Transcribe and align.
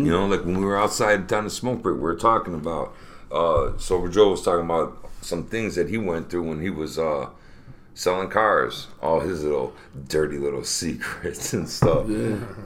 You 0.05 0.11
know, 0.11 0.27
like 0.27 0.45
when 0.45 0.57
we 0.59 0.65
were 0.65 0.77
outside 0.77 1.27
down 1.27 1.45
the 1.45 1.49
smoke 1.49 1.81
break, 1.81 1.95
we 1.95 2.01
were 2.01 2.15
talking 2.15 2.53
about. 2.53 2.93
Uh, 3.31 3.77
Sober 3.77 4.07
Joe 4.07 4.29
was 4.31 4.41
talking 4.41 4.65
about 4.65 4.97
some 5.21 5.45
things 5.45 5.75
that 5.75 5.89
he 5.89 5.97
went 5.97 6.29
through 6.29 6.43
when 6.47 6.61
he 6.61 6.69
was 6.69 6.97
uh, 6.97 7.29
selling 7.93 8.29
cars, 8.29 8.87
all 9.01 9.19
his 9.19 9.43
little 9.43 9.73
dirty 10.07 10.37
little 10.37 10.63
secrets 10.79 11.53
and 11.53 11.67
stuff. 11.69 12.07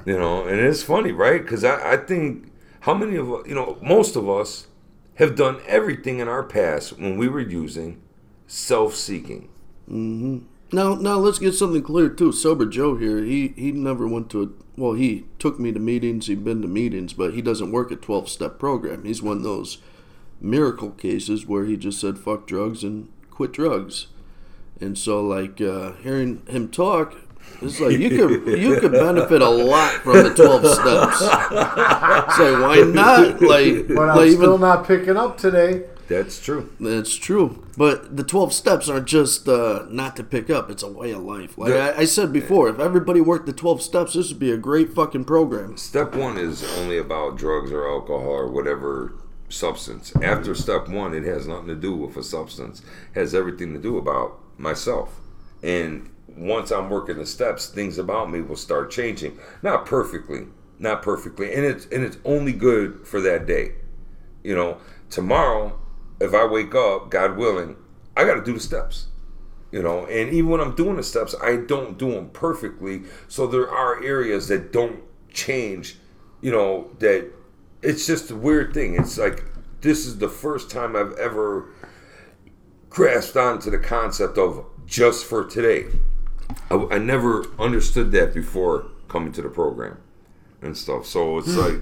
You 0.06 0.18
know, 0.20 0.46
and 0.46 0.60
it's 0.60 0.84
funny, 0.84 1.12
right? 1.12 1.42
Because 1.42 1.64
I, 1.64 1.94
I 1.94 1.98
think 1.98 2.52
how 2.82 2.94
many 2.94 3.16
of 3.16 3.32
us, 3.32 3.48
you 3.48 3.56
know, 3.56 3.78
most 3.82 4.16
of 4.16 4.30
us 4.30 4.68
have 5.16 5.36
done 5.36 5.62
everything 5.68 6.20
in 6.20 6.28
our 6.28 6.44
past 6.44 6.98
when 6.98 7.18
we 7.18 7.28
were 7.28 7.40
using 7.40 8.02
self-seeking. 8.48 9.50
Now, 10.74 10.96
now 10.96 11.18
let's 11.18 11.40
get 11.40 11.54
something 11.54 11.84
clear 11.84 12.10
too. 12.10 12.32
Sober 12.32 12.66
Joe 12.66 12.96
here. 12.96 13.24
He 13.24 13.50
he 13.58 13.72
never 13.72 14.08
went 14.08 14.30
to 14.32 14.44
a 14.44 14.50
well. 14.80 14.94
He 14.94 15.26
took 15.38 15.60
me 15.60 15.72
to 15.74 15.80
meetings. 15.80 16.28
He'd 16.28 16.46
been 16.46 16.62
to 16.62 16.68
meetings, 16.68 17.14
but 17.14 17.34
he 17.34 17.42
doesn't 17.42 17.72
work 17.72 17.92
a 17.92 17.96
twelve 17.98 18.30
step 18.30 18.58
program. 18.58 19.04
He's 19.04 19.22
one 19.22 19.38
of 19.38 19.44
those 19.44 19.80
miracle 20.40 20.92
cases 20.92 21.46
where 21.46 21.66
he 21.66 21.76
just 21.76 22.00
said 22.00 22.18
fuck 22.18 22.48
drugs 22.48 22.84
and 22.84 23.10
quit 23.30 23.52
drugs. 23.52 24.08
And 24.80 24.98
so, 24.98 25.22
like 25.22 25.60
uh, 25.60 25.94
hearing 26.02 26.42
him 26.48 26.70
talk, 26.70 27.16
it's 27.62 27.80
like 27.80 28.00
you 28.00 28.10
could 28.10 28.60
you 28.60 28.80
could 28.80 28.94
benefit 28.94 29.42
a 29.42 29.50
lot 29.50 29.92
from 29.96 30.24
the 30.24 30.34
twelve 30.34 30.66
steps. 30.66 31.20
So 32.38 32.62
why 32.62 32.82
not? 32.88 33.42
Like, 33.42 33.88
But 33.88 34.10
I'm 34.10 34.18
like 34.18 34.32
still 34.32 34.56
even 34.56 34.62
not 34.62 34.88
picking 34.88 35.18
up 35.18 35.38
today. 35.38 35.84
That's 36.12 36.42
true. 36.42 36.72
that's 36.80 37.16
true. 37.16 37.66
But 37.78 38.18
the 38.18 38.24
12 38.24 38.54
steps 38.54 38.90
aren't 38.90 39.08
just 39.08 39.48
uh, 39.48 39.86
not 39.90 40.16
to 40.18 40.24
pick 40.24 40.50
up, 40.50 40.70
it's 40.70 40.84
a 40.84 40.92
way 40.92 41.12
of 41.12 41.24
life. 41.24 41.58
Like 41.58 41.74
Yeah. 41.74 41.94
I, 41.96 42.02
I 42.02 42.06
said 42.06 42.34
before, 42.34 42.68
if 42.70 42.80
everybody 42.80 43.22
worked 43.22 43.46
the 43.46 43.54
12 43.54 43.82
steps, 43.82 44.14
this 44.14 44.30
would 44.30 44.40
be 44.40 44.52
a 44.52 44.58
great 44.58 44.94
fucking 44.94 45.26
program. 45.26 45.78
Step 45.78 46.16
one 46.16 46.38
is 46.38 46.64
only 46.78 46.98
about 46.98 47.38
drugs 47.38 47.72
or 47.72 47.88
alcohol 47.88 48.28
or 48.28 48.52
whatever 48.52 49.14
substance. 49.50 50.14
After 50.22 50.56
step 50.56 50.88
one, 50.88 51.14
it 51.14 51.24
has 51.24 51.48
nothing 51.48 51.68
to 51.68 51.76
do 51.76 51.96
with 51.96 52.18
a 52.18 52.24
substance. 52.24 52.82
It 53.16 53.20
has 53.20 53.34
everything 53.36 53.74
to 53.74 53.80
do 53.80 53.98
about 53.98 54.40
myself. 54.58 55.20
And 55.64 56.10
once 56.28 56.72
I'm 56.72 56.90
working 56.90 57.18
the 57.18 57.26
steps, 57.26 57.68
things 57.68 57.98
about 57.98 58.32
me 58.32 58.42
will 58.42 58.56
start 58.56 58.92
changing. 58.92 59.38
Not 59.62 59.86
perfectly, 59.86 60.48
not 60.80 61.02
perfectly, 61.02 61.54
and 61.54 61.66
it's 61.66 61.86
and 61.86 62.04
it's 62.04 62.18
only 62.26 62.54
good 62.54 63.06
for 63.06 63.22
that 63.22 63.46
day. 63.46 63.74
You 64.44 64.56
know, 64.56 64.78
tomorrow, 65.10 65.80
if 66.22 66.34
I 66.34 66.46
wake 66.46 66.76
up, 66.76 67.10
God 67.10 67.38
willing, 67.38 67.76
I 68.16 68.26
got 68.26 68.36
to 68.36 68.44
do 68.44 68.54
the 68.54 68.60
steps. 68.60 69.08
You 69.72 69.82
know, 69.82 70.06
and 70.06 70.34
even 70.34 70.50
when 70.50 70.60
I'm 70.60 70.76
doing 70.76 70.98
the 70.98 71.04
steps, 71.04 71.34
I 71.42 71.56
don't 71.56 71.98
do 71.98 72.12
them 72.12 72.30
perfectly. 72.30 73.04
So 73.30 73.48
there 73.48 73.70
are 73.70 74.04
areas 74.04 74.50
that 74.50 74.74
don't 74.74 75.02
change. 75.32 75.98
You 76.42 76.52
know, 76.52 76.92
that 77.00 77.32
it's 77.82 78.06
just 78.06 78.32
a 78.32 78.36
weird 78.36 78.74
thing. 78.74 78.96
It's 78.96 79.18
like 79.18 79.46
this 79.80 80.06
is 80.06 80.18
the 80.18 80.28
first 80.28 80.70
time 80.70 80.96
I've 80.96 81.14
ever 81.14 81.70
grasped 82.90 83.38
onto 83.38 83.72
the 83.72 83.80
concept 83.80 84.38
of 84.38 84.66
just 84.86 85.26
for 85.26 85.46
today. 85.46 85.86
I, 86.70 86.76
I 86.92 86.98
never 86.98 87.46
understood 87.58 88.12
that 88.12 88.34
before 88.34 88.88
coming 89.08 89.32
to 89.34 89.42
the 89.42 89.50
program 89.50 89.98
and 90.62 90.78
stuff. 90.78 91.06
So 91.06 91.38
it's 91.38 91.54
hmm. 91.54 91.60
like, 91.60 91.82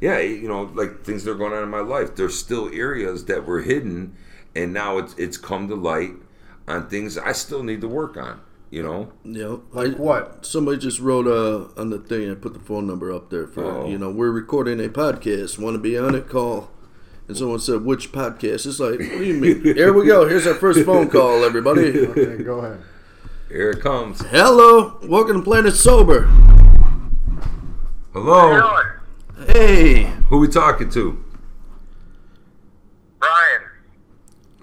yeah, 0.00 0.18
you 0.18 0.48
know, 0.48 0.62
like 0.74 1.02
things 1.04 1.24
that 1.24 1.32
are 1.32 1.34
going 1.34 1.52
on 1.52 1.62
in 1.62 1.68
my 1.68 1.80
life. 1.80 2.16
There's 2.16 2.38
still 2.38 2.68
areas 2.72 3.24
that 3.26 3.44
were 3.46 3.60
hidden, 3.62 4.16
and 4.54 4.72
now 4.72 4.98
it's 4.98 5.14
it's 5.18 5.36
come 5.36 5.68
to 5.68 5.74
light 5.74 6.12
on 6.68 6.88
things 6.88 7.18
I 7.18 7.32
still 7.32 7.62
need 7.62 7.80
to 7.82 7.88
work 7.88 8.16
on. 8.16 8.40
You 8.70 8.84
know, 8.84 9.12
You 9.24 9.42
know, 9.42 9.62
like 9.72 9.96
what? 9.98 10.46
Somebody 10.46 10.78
just 10.78 11.00
wrote 11.00 11.26
uh, 11.26 11.68
on 11.80 11.90
the 11.90 11.98
thing, 11.98 12.30
I 12.30 12.34
put 12.36 12.54
the 12.54 12.60
phone 12.60 12.86
number 12.86 13.12
up 13.12 13.28
there 13.28 13.48
for, 13.48 13.64
Oh. 13.64 13.88
you 13.88 13.98
know, 13.98 14.10
we're 14.10 14.30
recording 14.30 14.78
a 14.78 14.88
podcast. 14.88 15.58
Want 15.58 15.74
to 15.74 15.80
be 15.80 15.98
on 15.98 16.14
it? 16.14 16.28
Call. 16.28 16.70
And 17.26 17.36
someone 17.36 17.58
said, 17.58 17.84
which 17.84 18.12
podcast? 18.12 18.66
It's 18.66 18.78
like, 18.78 19.00
what 19.00 19.18
do 19.18 19.24
you 19.24 19.34
mean? 19.34 19.62
Here 19.74 19.92
we 19.92 20.06
go. 20.06 20.28
Here's 20.28 20.46
our 20.46 20.54
first 20.54 20.84
phone 20.86 21.10
call, 21.10 21.42
everybody. 21.44 21.90
Okay, 22.06 22.44
go 22.44 22.58
ahead. 22.60 22.80
here 23.48 23.70
it 23.70 23.80
comes. 23.80 24.20
Hello. 24.26 25.00
Welcome 25.02 25.38
to 25.38 25.42
Planet 25.42 25.74
Sober. 25.74 26.26
Hello, 28.12 28.82
Hey. 29.46 30.04
who 30.28 30.38
we 30.38 30.48
talking 30.48 30.90
to? 30.90 31.24
Brian, 33.18 33.62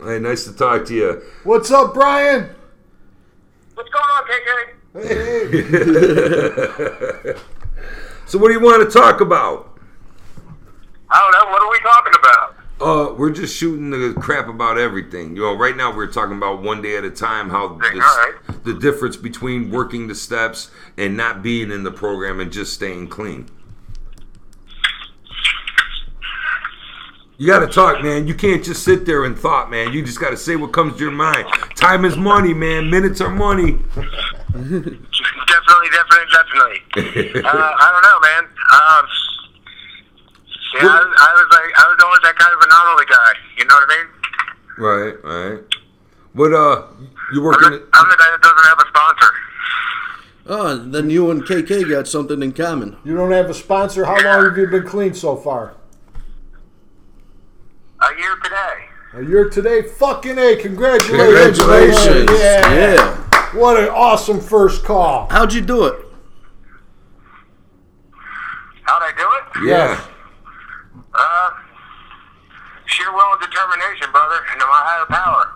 Hey, 0.04 0.20
nice 0.20 0.46
to 0.46 0.54
talk 0.56 0.86
to 0.86 0.94
you. 0.94 1.22
What's 1.44 1.72
up, 1.72 1.94
Brian? 1.94 2.50
what's 3.74 3.90
going 3.90 4.06
on, 4.06 4.24
KK? 4.28 4.74
Hey, 7.34 7.34
So, 8.28 8.38
what 8.38 8.48
do 8.50 8.54
you 8.54 8.60
want 8.60 8.90
to 8.90 9.00
talk 9.00 9.22
about? 9.22 9.80
I 11.10 11.20
don't 11.22 11.32
know. 11.32 11.52
What 11.52 11.62
are 11.62 11.72
we 11.72 11.80
talking 11.80 12.14
about? 12.20 12.56
Uh, 12.80 13.14
we're 13.16 13.32
just 13.32 13.56
shooting 13.56 13.90
the 13.90 14.14
crap 14.20 14.48
about 14.50 14.78
everything. 14.78 15.36
You 15.36 15.44
know, 15.44 15.56
right 15.56 15.76
now 15.76 15.96
we're 15.96 16.12
talking 16.12 16.36
about 16.38 16.62
one 16.62 16.82
day 16.82 16.98
at 16.98 17.04
a 17.06 17.10
time. 17.10 17.50
How 17.50 17.70
this, 17.70 17.90
all 17.94 18.00
right. 18.00 18.34
the 18.66 18.74
difference 18.74 19.16
between 19.16 19.72
working 19.72 20.08
the 20.08 20.16
steps 20.16 20.70
and 20.98 21.16
not 21.18 21.42
being 21.42 21.72
in 21.72 21.84
the 21.84 21.92
program 21.92 22.40
and 22.42 22.52
just 22.52 22.74
staying 22.74 23.08
clean. 23.08 23.50
You 27.38 27.46
got 27.46 27.60
to 27.60 27.68
talk, 27.68 28.02
man. 28.02 28.28
You 28.28 28.34
can't 28.34 28.64
just 28.64 28.84
sit 28.84 29.06
there 29.06 29.26
and 29.26 29.38
thought, 29.38 29.70
man. 29.70 29.94
You 29.94 30.04
just 30.04 30.20
got 30.20 30.32
to 30.32 30.38
say 30.38 30.56
what 30.56 30.72
comes 30.74 30.94
to 30.98 31.00
your 31.00 31.12
mind. 31.12 31.46
Time 31.76 32.04
is 32.04 32.18
money, 32.18 32.54
man. 32.54 32.90
Minutes 32.90 33.22
are 33.22 33.30
money. 33.30 33.74
Definitely, 34.54 35.90
definitely, 35.94 36.28
definitely. 36.34 36.82
uh, 37.44 37.74
I 37.78 37.92
don't 37.94 38.04
know, 38.04 38.20
man. 38.22 38.44
Um, 38.44 39.06
yeah, 40.74 40.82
I 40.82 41.00
was, 41.00 41.16
I 41.18 41.34
was 41.34 41.48
like, 41.52 41.72
I 41.78 41.88
was 41.88 41.98
always 42.04 42.22
that 42.24 42.36
kind 42.38 42.54
of 42.54 42.60
anomaly 42.66 43.06
guy. 43.06 43.34
You 43.58 43.66
know 43.66 43.76
what 43.76 43.86
I 43.86 43.98
mean? 43.98 44.08
Right, 44.78 45.16
right. 45.24 45.64
What 46.34 46.54
uh, 46.54 46.88
you 47.34 47.40
I'm 47.40 47.44
working? 47.44 47.72
the, 47.72 47.88
I'm 47.94 48.10
the 48.10 48.18
guy 48.18 48.30
that 48.32 48.42
doesn't 48.42 48.66
have 48.66 48.80
a 48.80 48.88
sponsor. 48.88 49.34
Oh, 50.50 50.78
then 50.78 51.10
you 51.10 51.30
and 51.30 51.44
KK 51.44 51.90
got 51.90 52.08
something 52.08 52.42
in 52.42 52.54
common. 52.54 52.98
you 53.04 53.16
don't 53.16 53.32
have 53.32 53.50
a 53.50 53.54
sponsor. 53.54 54.06
How 54.06 54.16
long 54.24 54.46
have 54.46 54.58
you 54.58 54.68
been 54.68 54.88
clean 54.88 55.14
so 55.14 55.36
far? 55.36 55.76
A 58.00 58.20
year 58.20 58.36
today. 58.44 58.86
A 59.18 59.24
year 59.24 59.50
today. 59.50 59.82
Fucking 59.82 60.38
A. 60.38 60.56
Congratulations. 60.58 61.58
Congratulations. 61.58 62.30
Yeah. 62.40 62.74
yeah. 62.74 63.60
What 63.60 63.82
an 63.82 63.90
awesome 63.90 64.40
first 64.40 64.86
call. 64.86 65.28
How'd 65.32 65.54
you 65.54 65.62
do 65.62 65.86
it? 65.86 66.06
How'd 68.84 69.02
I 69.02 69.12
do 69.18 69.64
it? 69.64 69.70
yeah. 69.70 70.06
Uh, 71.16 71.50
sheer 72.86 73.12
will 73.12 73.34
and 73.34 73.42
determination, 73.42 74.12
brother, 74.12 74.36
and 74.52 74.60
my 74.60 74.68
higher 74.70 75.06
power. 75.08 75.54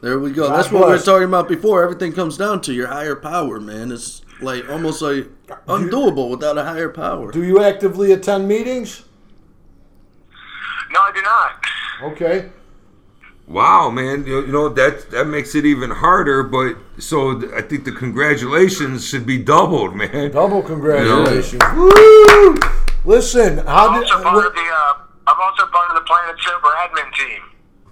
There 0.00 0.18
we 0.18 0.32
go. 0.32 0.48
God 0.48 0.56
That's 0.56 0.72
what 0.72 0.86
we 0.86 0.92
were 0.94 0.98
talking 0.98 1.28
about 1.28 1.48
before. 1.48 1.84
Everything 1.84 2.12
comes 2.12 2.36
down 2.36 2.60
to 2.62 2.74
your 2.74 2.88
higher 2.88 3.14
power, 3.14 3.60
man. 3.60 3.92
It's 3.92 4.22
like 4.40 4.68
almost 4.68 5.02
like 5.02 5.28
undoable 5.68 6.30
without 6.30 6.58
a 6.58 6.64
higher 6.64 6.88
power. 6.88 7.30
Do 7.30 7.44
you 7.44 7.62
actively 7.62 8.10
attend 8.10 8.48
meetings? 8.48 9.04
No, 10.90 10.98
I 11.00 11.12
do 11.14 11.22
not. 11.22 12.12
Okay. 12.12 12.50
Wow, 13.48 13.88
man, 13.90 14.26
you 14.26 14.42
you 14.42 14.52
know 14.52 14.68
that 14.68 15.10
that 15.10 15.24
makes 15.26 15.54
it 15.54 15.64
even 15.64 15.90
harder. 15.90 16.42
But 16.42 16.76
so 16.98 17.40
th- 17.40 17.50
I 17.52 17.62
think 17.62 17.84
the 17.84 17.92
congratulations 17.92 19.06
should 19.08 19.24
be 19.24 19.38
doubled, 19.38 19.96
man. 19.96 20.30
Double 20.32 20.62
congratulations. 20.62 21.62
Woo! 21.74 22.58
Listen, 23.06 23.58
how 23.66 23.88
I'm 23.88 24.00
did? 24.02 24.10
also 24.10 24.22
part 24.22 24.34
what- 24.36 24.46
of 24.48 24.54
the. 24.54 24.60
Uh, 24.60 24.94
I'm 25.28 25.40
also 25.40 25.66
part 25.66 25.88
of 25.90 25.94
the 25.96 26.02
Planet 26.02 26.36
Sober 26.40 26.68
admin 26.82 27.12
team. 27.14 27.42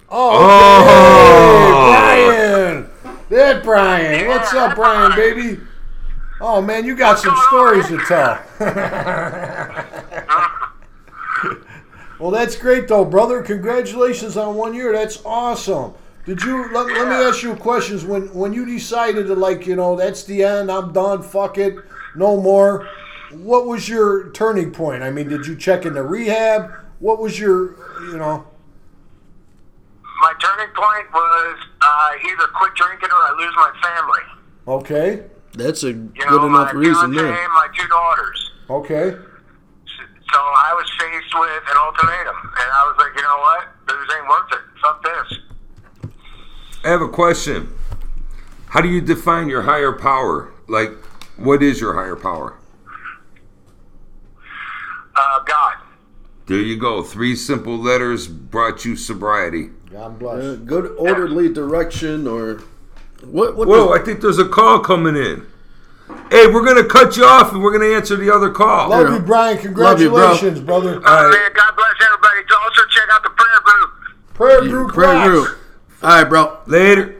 oh, 0.09 0.37
Oh, 0.41 1.91
Brian. 1.91 2.89
That 3.29 3.63
Brian, 3.63 4.21
yeah, 4.25 4.27
what's 4.29 4.53
up, 4.53 4.75
Brian, 4.75 5.15
baby? 5.15 5.59
Oh 6.39 6.61
man, 6.61 6.85
you 6.85 6.95
got 6.95 7.17
some 7.19 7.35
stories 7.47 7.87
to 7.87 7.97
tell. 8.07 8.39
well, 12.19 12.31
that's 12.31 12.55
great 12.55 12.87
though, 12.87 13.05
brother. 13.05 13.41
Congratulations 13.41 14.37
on 14.37 14.55
one 14.55 14.73
year. 14.73 14.91
That's 14.91 15.21
awesome. 15.25 15.93
Did 16.25 16.41
you 16.43 16.71
let, 16.73 16.87
let 16.87 17.07
me 17.07 17.15
ask 17.25 17.41
you 17.43 17.55
questions 17.55 18.03
when 18.05 18.33
when 18.33 18.51
you 18.53 18.65
decided 18.65 19.27
to 19.27 19.35
like 19.35 19.65
you 19.65 19.75
know 19.77 19.95
that's 19.95 20.23
the 20.23 20.43
end 20.43 20.69
I'm 20.71 20.91
done 20.91 21.21
fuck 21.23 21.57
it 21.57 21.75
no 22.15 22.35
more 22.41 22.85
what 23.31 23.65
was 23.65 23.87
your 23.87 24.29
turning 24.31 24.71
point 24.71 25.03
I 25.03 25.09
mean 25.09 25.29
did 25.29 25.45
you 25.45 25.55
check 25.55 25.85
into 25.85 26.03
rehab 26.03 26.69
what 26.99 27.19
was 27.19 27.39
your 27.39 27.75
you 28.11 28.17
know 28.17 28.45
My 30.21 30.33
turning 30.41 30.73
point 30.75 31.13
was 31.13 31.57
uh, 31.81 32.09
either 32.25 32.47
quit 32.55 32.73
drinking 32.75 33.09
or 33.09 33.15
I 33.15 33.35
lose 33.37 33.53
my 33.55 33.71
family. 33.81 34.21
okay 34.67 35.23
That's 35.53 35.83
a 35.83 35.91
You 35.93 36.11
good 36.17 36.29
know, 36.29 36.47
enough 36.47 36.73
my 36.73 36.79
reason 36.79 37.13
fiance 37.13 37.21
there. 37.21 37.31
and 37.43 37.53
my 37.53 37.67
two 37.77 37.87
daughters. 37.87 38.51
okay 38.69 39.17
So 40.33 40.39
I 40.39 40.73
was 40.75 40.89
faced 40.99 41.33
with 41.39 41.63
an 41.71 41.77
ultimatum, 41.77 42.35
and 42.59 42.71
I 42.71 42.85
was 42.85 42.95
like, 42.97 43.15
you 43.15 43.21
know 43.23 43.37
what? 43.37 43.67
This 43.87 44.15
ain't 44.15 44.27
worth 44.27 44.51
it. 44.51 44.59
Fuck 44.81 45.03
this. 45.03 46.11
I 46.83 46.89
have 46.89 47.01
a 47.01 47.07
question. 47.07 47.69
How 48.69 48.81
do 48.81 48.89
you 48.89 49.01
define 49.01 49.47
your 49.49 49.61
higher 49.63 49.93
power? 49.93 50.51
Like, 50.67 50.91
what 51.37 51.63
is 51.63 51.79
your 51.79 51.93
higher 51.93 52.15
power? 52.17 52.55
Uh, 55.15 55.39
God. 55.45 55.73
There 56.47 56.57
you 56.59 56.77
go. 56.77 57.01
Three 57.03 57.35
simple 57.35 57.77
letters 57.77 58.27
brought 58.27 58.85
you 58.85 58.95
sobriety. 58.95 59.69
God 59.91 60.19
bless 60.19 60.43
Uh, 60.43 60.55
good 60.55 60.93
orderly 60.97 61.51
direction 61.51 62.27
or 62.27 62.61
what? 63.23 63.55
What? 63.55 63.67
Whoa, 63.67 63.87
does- 63.93 64.01
I 64.01 64.03
think 64.05 64.21
there's 64.21 64.39
a 64.39 64.47
call 64.47 64.79
coming 64.79 65.15
in. 65.15 65.45
Hey, 66.31 66.47
we're 66.47 66.65
gonna 66.65 66.85
cut 66.85 67.17
you 67.17 67.25
off 67.25 67.51
and 67.53 67.61
we're 67.61 67.71
gonna 67.77 67.93
answer 67.93 68.15
the 68.15 68.29
other 68.33 68.49
call. 68.51 68.89
love 68.89 69.11
you 69.13 69.19
Brian 69.19 69.55
Love 69.75 70.01
you, 70.01 70.09
bro. 70.09 70.27
congratulations 70.29 70.59
brother 70.61 70.95
All 70.95 71.01
right. 71.01 71.31
Man, 71.31 71.51
God 71.53 71.75
bless 71.75 71.93
everybody. 72.05 72.39
Also 72.63 72.81
check 72.89 73.09
out 73.11 73.23
the 73.23 73.29
prayer 73.29 73.59
group. 73.63 74.33
prayer 74.33 74.61
group 74.61 74.93
Prayer 74.93 75.13
rocks. 75.15 75.27
group. 75.29 75.57
All 76.03 76.09
right, 76.09 76.23
bro. 76.29 76.57
Later. 76.65 77.13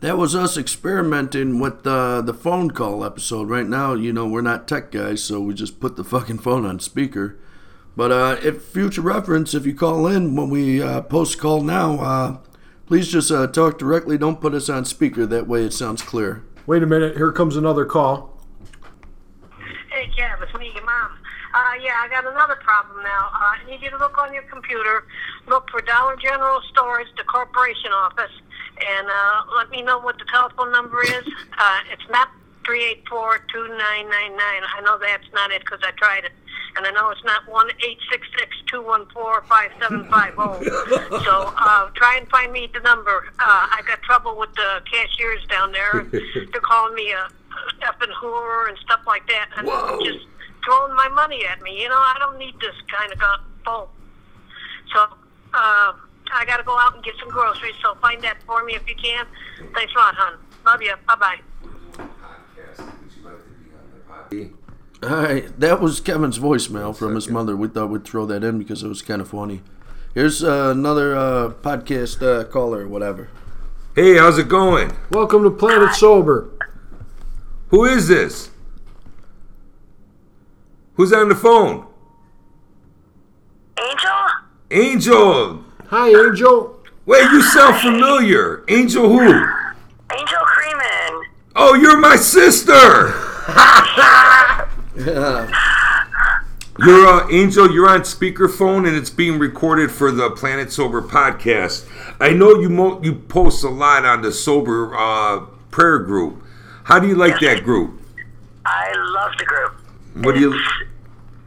That 0.00 0.18
was 0.18 0.34
us 0.34 0.56
experimenting 0.56 1.60
with 1.60 1.86
uh, 1.86 2.22
the 2.22 2.34
phone 2.34 2.72
call 2.72 3.04
episode. 3.04 3.48
Right 3.48 3.66
now, 3.68 3.94
you 3.94 4.12
know, 4.12 4.26
we're 4.26 4.40
not 4.40 4.66
tech 4.66 4.90
guys, 4.90 5.22
so 5.22 5.40
we 5.40 5.54
just 5.54 5.78
put 5.78 5.94
the 5.94 6.02
fucking 6.02 6.38
phone 6.38 6.66
on 6.66 6.80
speaker. 6.80 7.38
But 7.96 8.10
uh, 8.10 8.36
if 8.42 8.64
future 8.64 9.00
reference, 9.02 9.54
if 9.54 9.64
you 9.64 9.74
call 9.74 10.08
in 10.08 10.34
when 10.34 10.50
we 10.50 10.82
uh, 10.82 11.02
post 11.02 11.38
call 11.38 11.60
now, 11.62 12.00
uh, 12.00 12.38
please 12.86 13.08
just 13.12 13.30
uh, 13.30 13.46
talk 13.46 13.78
directly. 13.78 14.18
Don't 14.18 14.40
put 14.40 14.54
us 14.54 14.68
on 14.68 14.84
speaker. 14.84 15.24
That 15.24 15.46
way 15.46 15.62
it 15.64 15.72
sounds 15.72 16.02
clear. 16.02 16.42
Wait 16.66 16.82
a 16.82 16.86
minute 16.86 17.16
here 17.16 17.32
comes 17.32 17.56
another 17.56 17.84
call 17.84 18.32
Hey, 19.90 20.08
Kev, 20.16 20.40
it's 20.42 20.54
me, 20.58 20.72
your 20.74 20.84
mom. 20.86 21.12
Uh, 21.52 21.74
yeah, 21.82 22.00
I 22.00 22.08
got 22.08 22.24
another 22.24 22.56
problem 22.56 23.02
now. 23.02 23.28
Uh, 23.28 23.52
I 23.54 23.58
need 23.68 23.82
you 23.82 23.90
to 23.90 23.98
look 23.98 24.16
on 24.16 24.32
your 24.32 24.42
computer, 24.44 25.04
look 25.46 25.68
for 25.70 25.82
Dollar 25.82 26.16
General 26.16 26.62
Stores, 26.70 27.06
the 27.18 27.24
corporation 27.24 27.92
office, 27.92 28.32
and 28.80 29.06
uh, 29.06 29.42
let 29.54 29.68
me 29.68 29.82
know 29.82 29.98
what 30.00 30.18
the 30.18 30.24
telephone 30.32 30.72
number 30.72 31.02
is. 31.02 31.24
Uh, 31.58 31.80
it's 31.92 32.08
not 32.10 32.30
384-2999. 32.64 34.38
I 34.38 34.80
know 34.84 34.98
that's 34.98 35.30
not 35.32 35.50
it 35.50 35.60
because 35.60 35.80
I 35.82 35.90
tried 35.92 36.24
it. 36.24 36.32
And 36.76 36.86
I 36.86 36.90
know 36.90 37.10
it's 37.10 37.24
not 37.24 37.42
1-866-214-5750. 38.70 41.20
so 41.24 41.52
uh, 41.56 41.90
try 41.94 42.16
and 42.16 42.28
find 42.28 42.52
me 42.52 42.68
the 42.72 42.80
number. 42.80 43.26
Uh, 43.38 43.68
I 43.70 43.82
got 43.86 44.02
trouble 44.02 44.36
with 44.38 44.52
the 44.54 44.82
cashiers 44.90 45.44
down 45.46 45.72
there. 45.72 46.06
They're 46.12 46.60
calling 46.62 46.94
me 46.94 47.12
a 47.12 47.28
effing 47.82 48.12
whore 48.20 48.68
and 48.68 48.78
stuff 48.78 49.00
like 49.06 49.26
that. 49.28 49.48
And 49.56 49.66
Whoa. 49.66 49.98
just 50.04 50.26
throwing 50.64 50.94
my 50.94 51.08
money 51.08 51.44
at 51.44 51.60
me. 51.62 51.82
You 51.82 51.88
know, 51.88 51.98
I 51.98 52.16
don't 52.18 52.38
need 52.38 52.54
this 52.60 52.74
kind 52.90 53.12
of 53.12 53.18
bull. 53.64 53.90
So 54.94 55.00
uh, 55.54 55.92
I 56.32 56.44
got 56.46 56.58
to 56.58 56.62
go 56.62 56.78
out 56.78 56.94
and 56.94 57.04
get 57.04 57.14
some 57.20 57.28
groceries. 57.28 57.74
So 57.82 57.94
find 57.96 58.22
that 58.22 58.38
for 58.46 58.64
me 58.64 58.74
if 58.74 58.88
you 58.88 58.94
can. 58.94 59.26
Thanks 59.74 59.92
a 59.94 59.98
lot, 59.98 60.14
hon. 60.14 60.38
Love 60.64 60.82
you. 60.82 60.94
Bye 61.06 61.16
bye 61.16 61.40
bye. 64.30 64.48
All 65.02 65.08
right, 65.08 65.58
that 65.58 65.80
was 65.80 65.98
Kevin's 65.98 66.38
voicemail 66.38 66.96
from 66.96 67.16
his 67.16 67.28
mother. 67.28 67.56
We 67.56 67.66
thought 67.66 67.90
we'd 67.90 68.04
throw 68.04 68.24
that 68.26 68.44
in 68.44 68.58
because 68.58 68.84
it 68.84 68.88
was 68.88 69.02
kind 69.02 69.20
of 69.20 69.28
funny. 69.28 69.60
Here's 70.14 70.44
uh, 70.44 70.70
another 70.70 71.16
uh, 71.16 71.48
podcast 71.54 72.22
uh, 72.22 72.44
caller, 72.44 72.82
or 72.82 72.88
whatever. 72.88 73.28
Hey, 73.96 74.16
how's 74.16 74.38
it 74.38 74.48
going? 74.48 74.92
welcome 75.10 75.42
to 75.42 75.50
Planet 75.50 75.94
Sober 75.96 76.50
Who 77.68 77.84
is 77.84 78.06
this? 78.06 78.50
Who's 80.94 81.12
on 81.12 81.28
the 81.28 81.34
phone? 81.34 81.84
Angel? 83.80 84.10
Angel. 84.70 85.64
hi 85.88 86.10
Angel 86.10 86.78
Wait, 87.06 87.24
you 87.32 87.42
sound 87.42 87.80
familiar. 87.80 88.64
Angel 88.68 89.08
who? 89.08 89.20
Angel 89.20 90.38
Creeman. 90.46 91.22
Oh, 91.56 91.74
you're 91.74 91.98
my 91.98 92.14
sister. 92.14 93.30
You're 96.78 97.06
uh, 97.06 97.28
Angel. 97.28 97.72
You're 97.72 97.88
on 97.88 98.02
speakerphone, 98.02 98.86
and 98.86 98.96
it's 98.96 99.10
being 99.10 99.40
recorded 99.40 99.90
for 99.90 100.12
the 100.12 100.30
Planet 100.30 100.70
Sober 100.70 101.02
podcast. 101.02 101.88
I 102.20 102.32
know 102.32 102.54
you 102.54 102.68
mo- 102.70 103.02
you 103.02 103.14
post 103.14 103.64
a 103.64 103.68
lot 103.68 104.04
on 104.04 104.22
the 104.22 104.30
sober 104.30 104.94
uh, 104.96 105.40
prayer 105.72 105.98
group. 105.98 106.44
How 106.84 107.00
do 107.00 107.08
you 107.08 107.16
like 107.16 107.40
that 107.40 107.64
group? 107.64 108.00
I 108.64 108.92
love 108.94 109.32
the 109.38 109.44
group. 109.44 109.74
What 110.24 110.36
do 110.36 110.40
you? 110.40 110.60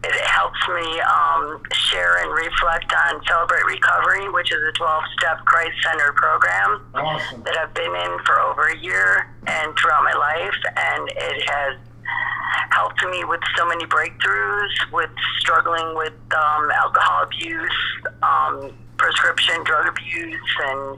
It 0.03 0.25
helps 0.25 0.59
me 0.67 0.99
um, 0.99 1.63
share 1.71 2.17
and 2.23 2.31
reflect 2.33 2.93
on 2.93 3.23
Celebrate 3.25 3.63
Recovery, 3.65 4.29
which 4.31 4.51
is 4.51 4.61
a 4.67 4.71
12 4.73 5.03
step 5.17 5.45
Christ 5.45 5.75
centered 5.81 6.15
program 6.15 6.85
awesome 6.93 7.41
that 7.43 7.57
I've 7.57 7.73
been 7.73 7.95
in 7.95 8.19
for 8.25 8.39
over 8.41 8.67
a 8.67 8.77
year 8.77 9.33
and 9.47 9.73
throughout 9.77 10.03
my 10.03 10.13
life. 10.13 10.55
And 10.75 11.09
it 11.09 11.49
has 11.49 11.77
helped 12.69 13.03
me 13.05 13.23
with 13.23 13.41
so 13.57 13.65
many 13.65 13.85
breakthroughs 13.85 14.91
with 14.91 15.09
struggling 15.39 15.95
with 15.95 16.13
um, 16.33 16.69
alcohol 16.71 17.23
abuse, 17.23 17.77
um, 18.23 18.73
prescription 18.97 19.63
drug 19.63 19.87
abuse, 19.87 20.55
and 20.63 20.97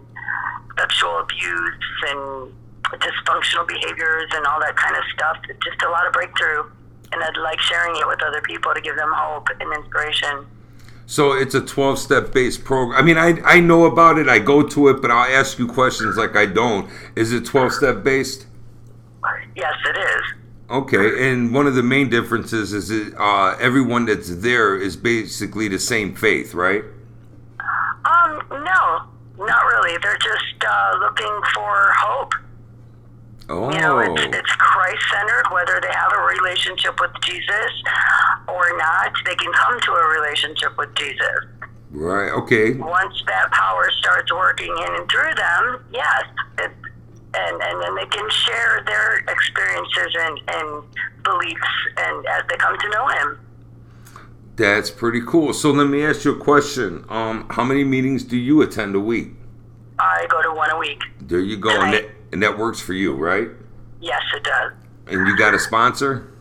sexual 0.78 1.20
abuse, 1.20 1.86
and 2.08 2.54
dysfunctional 3.02 3.68
behaviors, 3.68 4.30
and 4.34 4.46
all 4.46 4.60
that 4.60 4.76
kind 4.76 4.96
of 4.96 5.04
stuff. 5.14 5.38
It's 5.50 5.60
just 5.66 5.82
a 5.84 5.90
lot 5.90 6.06
of 6.08 6.14
breakthrough. 6.14 6.64
And 7.12 7.24
I'd 7.24 7.38
like 7.38 7.60
sharing 7.62 7.96
it 7.96 8.06
with 8.08 8.22
other 8.22 8.42
people 8.42 8.74
to 8.74 8.82
give 8.82 8.98
them 8.98 9.12
hope 9.14 9.48
and 9.60 9.74
inspiration. 9.74 10.46
So 11.06 11.32
it's 11.32 11.56
a 11.56 11.62
12 11.62 12.00
step 12.00 12.34
based 12.34 12.66
program. 12.66 13.00
I 13.00 13.02
mean, 13.02 13.18
I 13.18 13.40
I 13.46 13.60
know 13.62 13.86
about 13.86 14.18
it. 14.18 14.28
I 14.28 14.40
go 14.40 14.62
to 14.62 14.90
it, 14.90 15.02
but 15.02 15.10
I'll 15.10 15.34
ask 15.34 15.58
you 15.58 15.68
questions 15.68 16.18
like 16.18 16.36
I 16.36 16.46
don't. 16.46 16.90
Is 17.16 17.32
it 17.32 17.46
12 17.46 17.72
step 17.72 18.04
based? 18.04 18.46
Yes, 19.56 19.74
it 19.88 19.98
is. 19.98 20.22
Okay, 20.70 21.32
and 21.32 21.54
one 21.54 21.66
of 21.66 21.76
the 21.76 21.84
main 21.84 22.10
differences 22.10 22.74
is 22.74 22.90
that 22.90 23.16
uh, 23.18 23.56
everyone 23.60 24.06
that's 24.06 24.36
there 24.36 24.76
is 24.76 24.98
basically 24.98 25.70
the 25.70 25.80
same 25.80 26.14
faith, 26.14 26.54
right? 26.54 26.84
Um, 28.04 28.44
no, 28.52 29.04
not 29.46 29.64
really. 29.66 29.98
They're 30.02 30.18
just 30.18 30.66
uh, 30.68 30.98
looking 31.00 31.40
for 31.54 31.92
hope. 31.98 32.34
Oh, 33.50 33.72
You 33.72 33.80
know, 33.80 34.00
it's, 34.00 34.22
it's 34.36 34.52
Christ 34.58 35.02
centered, 35.10 35.46
whether 35.54 35.80
they 35.82 35.94
have 35.94 36.12
a 36.14 36.22
relationship 36.36 37.00
with 37.00 37.12
Jesus 37.22 37.72
or 38.50 38.78
not, 38.78 39.14
they 39.26 39.36
can 39.36 39.54
come 39.54 39.80
to 39.80 39.92
a 39.94 40.08
relationship 40.20 40.78
with 40.78 40.94
Jesus. 40.96 41.46
right. 41.92 42.30
Okay, 42.32 42.74
Once 42.74 43.24
that 43.28 43.50
power 43.52 43.90
starts 44.02 44.34
working 44.34 44.76
in 44.86 44.96
and 44.96 45.10
through 45.10 45.34
them, 45.36 45.86
yes. 45.94 46.24
It, 46.60 46.72
and, 47.38 47.62
and 47.62 47.82
then 47.82 47.96
they 47.96 48.06
can 48.08 48.30
share 48.30 48.84
their 48.86 49.18
experiences 49.30 50.16
and, 50.20 50.40
and 50.48 50.84
beliefs 51.24 51.72
and 51.98 52.26
as 52.28 52.44
they 52.50 52.56
come 52.58 52.78
to 52.78 52.90
know 52.90 53.08
him. 53.08 53.40
that's 54.56 54.90
pretty 54.90 55.22
cool. 55.26 55.54
So 55.54 55.72
let 55.72 55.88
me 55.88 56.04
ask 56.04 56.26
you 56.26 56.32
a 56.36 56.40
question. 56.40 57.06
Um, 57.10 57.48
how 57.52 57.64
many 57.64 57.84
meetings 57.84 58.24
do 58.24 58.38
you 58.38 58.62
attend 58.62 58.96
a 58.96 59.00
week? 59.00 59.30
I 60.00 60.26
go 60.30 60.42
to 60.42 60.52
one 60.54 60.70
a 60.72 60.78
week. 60.78 61.02
There 61.22 61.40
you 61.40 61.58
go, 61.58 61.70
and 61.82 61.94
that 61.94 62.06
and 62.32 62.44
that 62.44 62.58
works 62.58 62.80
for 62.80 62.94
you, 62.94 63.14
right? 63.16 63.50
Yes, 64.02 64.22
it 64.36 64.44
does. 64.44 64.72
And 65.08 65.28
you 65.28 65.38
got 65.38 65.54
a 65.54 65.60
sponsor? 65.60 66.32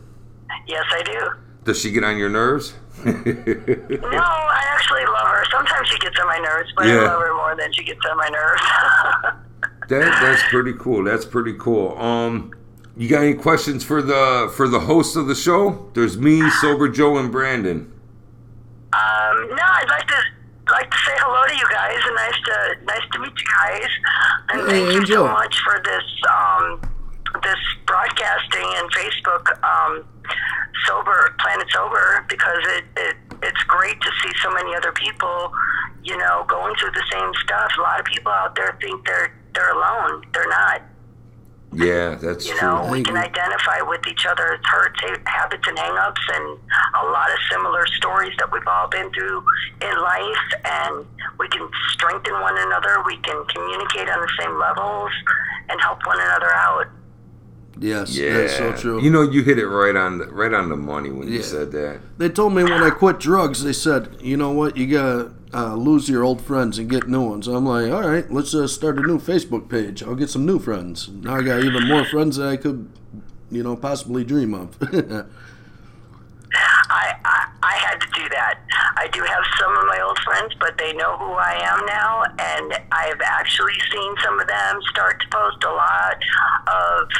Yes, 0.67 0.83
I 0.91 1.01
do. 1.03 1.19
Does 1.63 1.79
she 1.81 1.91
get 1.91 2.03
on 2.03 2.17
your 2.17 2.29
nerves? 2.29 2.73
No, 3.05 3.11
I 3.13 4.63
actually 4.73 5.05
love 5.05 5.27
her. 5.27 5.43
Sometimes 5.51 5.87
she 5.87 5.97
gets 5.99 6.19
on 6.19 6.27
my 6.27 6.37
nerves, 6.39 6.71
but 6.75 6.85
Yeah. 6.87 6.93
I 6.93 7.05
love 7.05 7.21
her 7.21 7.33
more 7.35 7.55
than 7.55 7.71
she 7.73 7.83
gets 7.83 7.99
on 8.09 8.17
my 8.17 8.29
nerves. 8.29 9.37
That 9.89 10.19
that's 10.21 10.43
pretty 10.49 10.73
cool. 10.79 11.03
That's 11.03 11.25
pretty 11.25 11.53
cool. 11.59 11.97
Um, 11.97 12.51
you 12.95 13.07
got 13.07 13.23
any 13.23 13.33
questions 13.35 13.83
for 13.83 14.01
the 14.01 14.51
for 14.55 14.67
the 14.67 14.81
host 14.81 15.15
of 15.15 15.27
the 15.27 15.35
show? 15.35 15.89
There's 15.93 16.17
me, 16.17 16.49
Sober 16.61 16.89
Joe, 16.89 17.17
and 17.17 17.31
Brandon. 17.31 17.91
um, 18.93 19.47
no, 19.49 19.63
I'd 19.63 19.85
like 19.89 20.07
to 20.07 20.19
like 20.71 20.91
to 20.91 20.97
say 20.97 21.13
hello 21.15 21.47
to 21.47 21.55
you 21.55 21.67
guys, 21.71 21.99
and 22.05 22.15
nice 22.15 22.39
to 22.45 22.85
nice 22.85 23.09
to 23.13 23.19
meet 23.19 23.33
you 23.39 23.47
guys. 23.47 23.89
And 24.49 24.61
Hey, 24.61 24.67
thank 24.67 24.91
you 24.93 24.99
Angel. 25.01 25.25
so 25.27 25.31
much 25.31 25.55
for 25.63 25.81
this 25.85 26.03
um, 26.29 26.81
this 27.43 27.59
broadcasting 27.85 28.67
and 28.75 28.91
Facebook 28.91 29.45
um, 29.63 30.03
sober 30.85 31.35
Planet 31.39 31.67
Sober 31.71 32.25
because 32.27 32.61
it, 32.75 32.83
it 32.97 33.15
it's 33.43 33.63
great 33.63 34.01
to 34.01 34.11
see 34.23 34.31
so 34.41 34.51
many 34.51 34.75
other 34.75 34.91
people, 34.93 35.51
you 36.03 36.17
know, 36.17 36.43
going 36.49 36.75
through 36.75 36.91
the 36.91 37.03
same 37.11 37.31
stuff. 37.43 37.71
A 37.77 37.81
lot 37.81 37.99
of 37.99 38.05
people 38.07 38.31
out 38.31 38.55
there 38.55 38.75
think 38.81 39.05
they're 39.05 39.31
they're 39.57 39.73
alone. 39.73 40.21
They're 40.33 40.49
not. 40.49 40.81
Yeah, 41.73 42.15
that's 42.15 42.47
You 42.47 42.57
true. 42.57 42.67
know, 42.67 42.87
we 42.89 43.03
can 43.03 43.17
identify 43.17 43.81
with 43.81 44.01
each 44.07 44.25
other's 44.25 44.59
hurts, 44.65 44.99
habits, 45.25 45.67
and 45.67 45.77
hangups, 45.77 46.23
and 46.33 46.59
a 46.95 47.05
lot 47.11 47.29
of 47.29 47.37
similar 47.51 47.85
stories 47.97 48.31
that 48.39 48.51
we've 48.51 48.65
all 48.67 48.87
been 48.87 49.11
through 49.11 49.43
in 49.81 50.01
life. 50.01 50.47
And 50.63 51.05
we 51.39 51.47
can 51.49 51.67
strengthen 51.91 52.33
one 52.39 52.57
another. 52.57 53.03
We 53.05 53.17
can 53.17 53.43
communicate 53.45 54.09
on 54.09 54.21
the 54.21 54.31
same 54.39 54.57
levels 54.57 55.11
and 55.69 55.81
help 55.81 56.05
one 56.05 56.19
another 56.21 56.53
out. 56.53 56.85
Yes, 57.79 58.15
Yeah, 58.15 58.33
that's 58.33 58.57
so 58.57 58.73
true. 58.73 59.01
You 59.01 59.09
know, 59.09 59.21
you 59.21 59.43
hit 59.43 59.59
it 59.59 59.67
right 59.67 59.95
on 59.95 60.17
the, 60.19 60.25
right 60.27 60.53
on 60.53 60.69
the 60.69 60.75
money 60.75 61.09
when 61.09 61.27
you 61.27 61.41
said 61.41 61.71
that. 61.71 61.99
They 62.17 62.29
told 62.29 62.53
me 62.53 62.63
when 62.63 62.83
I 62.83 62.89
quit 62.89 63.19
drugs, 63.19 63.63
they 63.63 63.73
said, 63.73 64.17
you 64.21 64.37
know 64.37 64.51
what, 64.51 64.77
you 64.77 64.87
gotta 64.87 65.33
uh, 65.53 65.75
lose 65.75 66.09
your 66.09 66.23
old 66.23 66.41
friends 66.41 66.77
and 66.77 66.89
get 66.89 67.07
new 67.07 67.21
ones. 67.29 67.47
I'm 67.47 67.65
like, 67.65 67.91
all 67.91 68.07
right, 68.07 68.29
let's 68.31 68.53
uh, 68.53 68.67
start 68.67 68.97
a 68.97 69.01
new 69.01 69.19
Facebook 69.19 69.69
page. 69.69 70.03
I'll 70.03 70.15
get 70.15 70.29
some 70.29 70.45
new 70.45 70.59
friends. 70.59 71.07
Now 71.09 71.35
I 71.35 71.43
got 71.43 71.63
even 71.63 71.87
more 71.87 72.05
friends 72.05 72.37
than 72.37 72.47
I 72.47 72.57
could, 72.57 72.89
you 73.51 73.63
know, 73.63 73.75
possibly 73.75 74.23
dream 74.23 74.53
of. 74.53 74.77
I, 76.89 77.15
I 77.23 77.36
I 77.67 77.75
had 77.83 77.99
to 77.99 78.07
do 78.15 78.23
that. 78.31 78.63
I 78.95 79.11
do 79.11 79.19
have 79.19 79.43
some 79.59 79.75
of 79.75 79.85
my 79.91 79.99
old 79.99 80.17
friends, 80.23 80.55
but 80.59 80.77
they 80.77 80.93
know 80.93 81.17
who 81.19 81.35
I 81.35 81.59
am 81.67 81.85
now, 81.85 82.23
and 82.39 82.79
I've 82.95 83.19
actually 83.19 83.75
seen 83.91 84.11
some 84.23 84.39
of 84.39 84.47
them 84.47 84.79
start 84.89 85.19
to 85.19 85.27
post 85.27 85.59
a 85.67 85.73
lot 85.75 86.15
of 86.71 87.11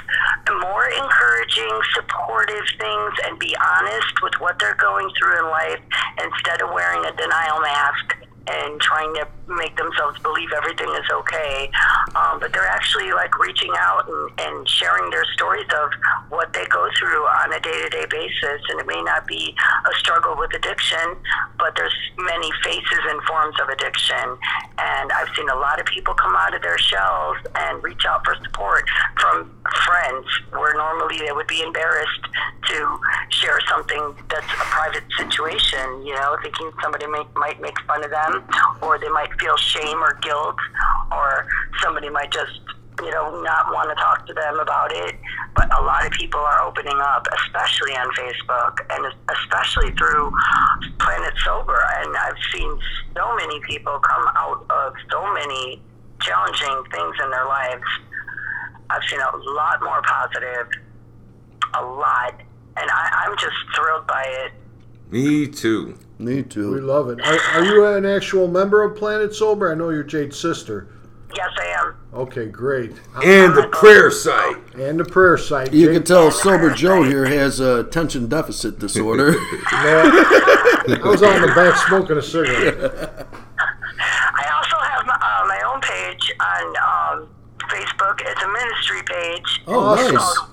more 0.64 0.88
encouraging, 0.88 1.76
supportive 1.94 2.64
things, 2.80 3.14
and 3.28 3.38
be 3.40 3.52
honest 3.60 4.16
with 4.24 4.40
what 4.40 4.58
they're 4.60 4.80
going 4.80 5.12
through 5.20 5.36
in 5.36 5.46
life 5.52 5.84
instead 6.24 6.62
of 6.62 6.72
wearing 6.72 7.04
a 7.04 7.12
denial 7.18 7.60
mask 7.60 8.16
and 8.48 8.80
trying 8.80 9.14
to 9.16 9.28
make 9.48 9.76
themselves 9.78 10.20
believe 10.20 10.50
everything 10.56 10.90
is 10.90 11.08
okay. 11.12 11.70
Um, 12.16 12.40
but 12.40 12.54
they're 12.54 12.68
actually 12.68 13.12
like 13.12 13.38
reaching 13.40 13.72
out 13.78 14.08
and, 14.08 14.32
and 14.40 14.70
sharing 14.70 15.10
their 15.10 15.26
stories 15.34 15.68
of 15.74 15.90
what 16.30 16.54
they 16.54 16.66
go 16.68 16.88
through 17.00 17.24
on 17.44 17.54
a 17.54 17.60
day 17.60 17.82
to 17.84 17.90
day 17.90 18.06
basis. 18.10 18.62
And 18.70 18.80
it 18.80 18.88
may 18.88 19.02
not 19.02 19.28
be 19.28 19.56
a 19.58 19.94
struggle 20.00 20.36
with 20.38 20.54
addiction, 20.54 21.16
but 21.60 21.76
there's 21.76 21.96
many 22.18 22.50
faces 22.64 23.04
and 23.08 23.22
forms 23.24 23.56
of 23.62 23.70
addiction. 23.70 24.38
And 24.78 25.12
I've 25.12 25.30
seen 25.36 25.50
a 25.50 25.56
lot 25.56 25.80
of 25.80 25.86
people 25.86 26.14
come 26.14 26.36
out 26.36 26.56
of 26.56 26.62
their 26.62 26.78
shells 26.78 27.38
and 27.56 27.84
reach 27.84 28.06
out 28.06 28.26
for 28.26 28.36
support 28.44 28.84
from 29.20 29.52
friends 29.86 30.26
where 30.52 30.76
normally 30.76 31.20
they 31.20 31.32
would 31.32 31.48
be 31.48 31.62
embarrassed 31.62 32.26
to 32.68 33.00
share 33.30 33.60
something 33.70 34.16
that's 34.30 34.46
a 34.46 34.66
private 34.72 35.04
situation, 35.18 36.06
you 36.06 36.14
know, 36.14 36.38
thinking 36.42 36.72
somebody 36.82 37.08
may, 37.08 37.24
might 37.36 37.62
make 37.62 37.80
fun 37.88 38.04
of 38.04 38.12
them 38.12 38.44
or 38.82 39.00
they 39.00 39.10
might 39.10 39.37
feel 39.40 39.58
shame 39.58 39.98
or 39.98 40.14
guilt 40.22 40.58
or 41.12 41.48
somebody 41.82 42.10
might 42.10 42.32
just, 42.32 42.60
you 43.02 43.12
know, 43.12 43.42
not 43.42 43.72
want 43.72 43.90
to 43.90 43.96
talk 43.96 44.26
to 44.28 44.34
them 44.34 44.60
about 44.60 44.92
it. 44.92 45.16
But 45.56 45.74
a 45.78 45.82
lot 45.82 46.06
of 46.06 46.12
people 46.12 46.40
are 46.40 46.62
opening 46.64 46.98
up, 47.00 47.26
especially 47.46 47.94
on 47.94 48.10
Facebook 48.14 48.80
and 48.90 49.14
especially 49.42 49.92
through 49.96 50.32
Planet 51.00 51.34
Sober. 51.44 51.80
And 51.98 52.16
I've 52.16 52.42
seen 52.54 52.80
so 53.16 53.36
many 53.36 53.60
people 53.62 54.00
come 54.00 54.26
out 54.36 54.66
of 54.70 54.94
so 55.12 55.34
many 55.34 55.82
challenging 56.22 56.84
things 56.92 57.16
in 57.24 57.32
their 57.32 57.46
lives. 57.46 57.84
I've 58.90 59.04
seen 59.10 59.20
a 59.20 59.38
lot 59.54 59.82
more 59.84 60.02
positive, 60.04 60.68
a 61.76 61.84
lot. 61.84 62.34
And 62.78 62.90
I, 62.90 63.26
I'm 63.26 63.38
just 63.38 63.56
thrilled 63.76 64.08
by 64.08 64.24
it. 64.46 64.52
Me 65.10 65.48
too. 65.48 65.98
Me 66.20 66.44
too. 66.44 66.74
We 66.74 66.82
love 66.82 67.10
it. 67.10 67.20
Are, 67.22 67.40
are 67.40 67.64
you 67.66 67.86
an 67.86 68.06
actual 68.06 68.48
member 68.48 68.84
of 68.84 68.98
Planet 68.98 69.34
Sober? 69.34 69.72
I 69.72 69.76
know 69.76 69.90
you're 69.90 70.04
Jade's 70.04 70.40
sister. 70.40 70.88
Yes, 71.36 71.50
I 71.60 71.66
am. 71.84 71.96
Okay, 72.14 72.48
great. 72.48 72.92
And 73.24 73.56
the 73.56 73.68
prayer 73.72 74.10
site. 74.12 74.58
And 74.76 75.00
the 75.00 75.06
prayer 75.06 75.38
site. 75.38 75.74
You 75.74 75.88
Jade, 75.88 75.96
can 75.96 76.04
tell 76.04 76.32
Sober 76.32 76.74
Joe 76.74 77.04
here 77.04 77.26
has 77.26 77.60
a 77.60 77.82
attention 77.82 78.28
deficit 78.28 78.80
disorder. 78.80 79.32
I 79.72 81.00
was 81.04 81.22
on 81.22 81.42
the 81.42 81.48
back 81.48 81.76
smoking 81.88 82.18
a 82.18 82.22
cigarette. 82.22 83.28
I 84.00 84.50
also 84.56 84.78
have 84.78 85.06
my, 85.06 85.14
uh, 85.16 85.46
my 85.48 85.62
own 85.74 85.82
page 85.82 86.32
on 86.40 87.22
um, 87.22 87.30
Facebook. 87.70 88.22
It's 88.22 88.42
a 88.42 88.48
ministry 88.48 89.02
page. 89.06 89.62
Oh, 89.68 89.80
Awesome. 89.80 90.16
nice. 90.16 90.38
called 90.38 90.50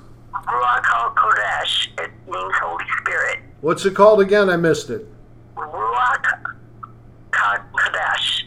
Ruach 0.46 0.82
HaKodesh. 0.84 1.88
It 2.04 2.11
means 2.26 2.54
Holy 2.61 2.84
Spirit. 3.00 3.38
What's 3.64 3.87
it 3.87 3.94
called 3.94 4.21
again? 4.21 4.50
I 4.50 4.56
missed 4.59 4.90
it. 4.90 5.06
Ruach 5.56 6.54
HaKodesh. 7.33 8.42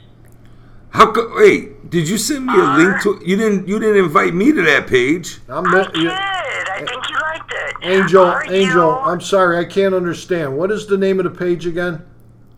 How 0.92 1.12
co- 1.12 1.34
wait, 1.36 1.90
did 1.90 2.08
you 2.08 2.20
send 2.20 2.46
me 2.46 2.54
a 2.54 2.64
link 2.78 3.02
to 3.02 3.20
you 3.26 3.36
didn't 3.36 3.68
you 3.68 3.80
didn't 3.80 3.98
invite 3.98 4.36
me 4.36 4.52
to 4.52 4.62
that 4.62 4.86
page? 4.86 5.40
I'm 5.50 5.66
I 5.70 5.72
not, 5.72 5.94
did. 5.96 6.04
you, 6.04 6.12
I 6.12 6.86
think 6.88 7.10
you 7.10 7.16
liked 7.20 7.52
it. 7.52 7.76
Angel. 7.82 8.26
R 8.26 8.46
U- 8.46 8.52
Angel. 8.54 8.92
I'm 8.92 9.20
sorry, 9.20 9.58
I 9.58 9.66
can't 9.66 9.96
understand. 9.96 10.56
What 10.56 10.70
is 10.72 10.86
the 10.86 10.98
name 11.00 11.20
of 11.20 11.24
the 11.24 11.32
page 11.32 11.66
again? 11.66 12.06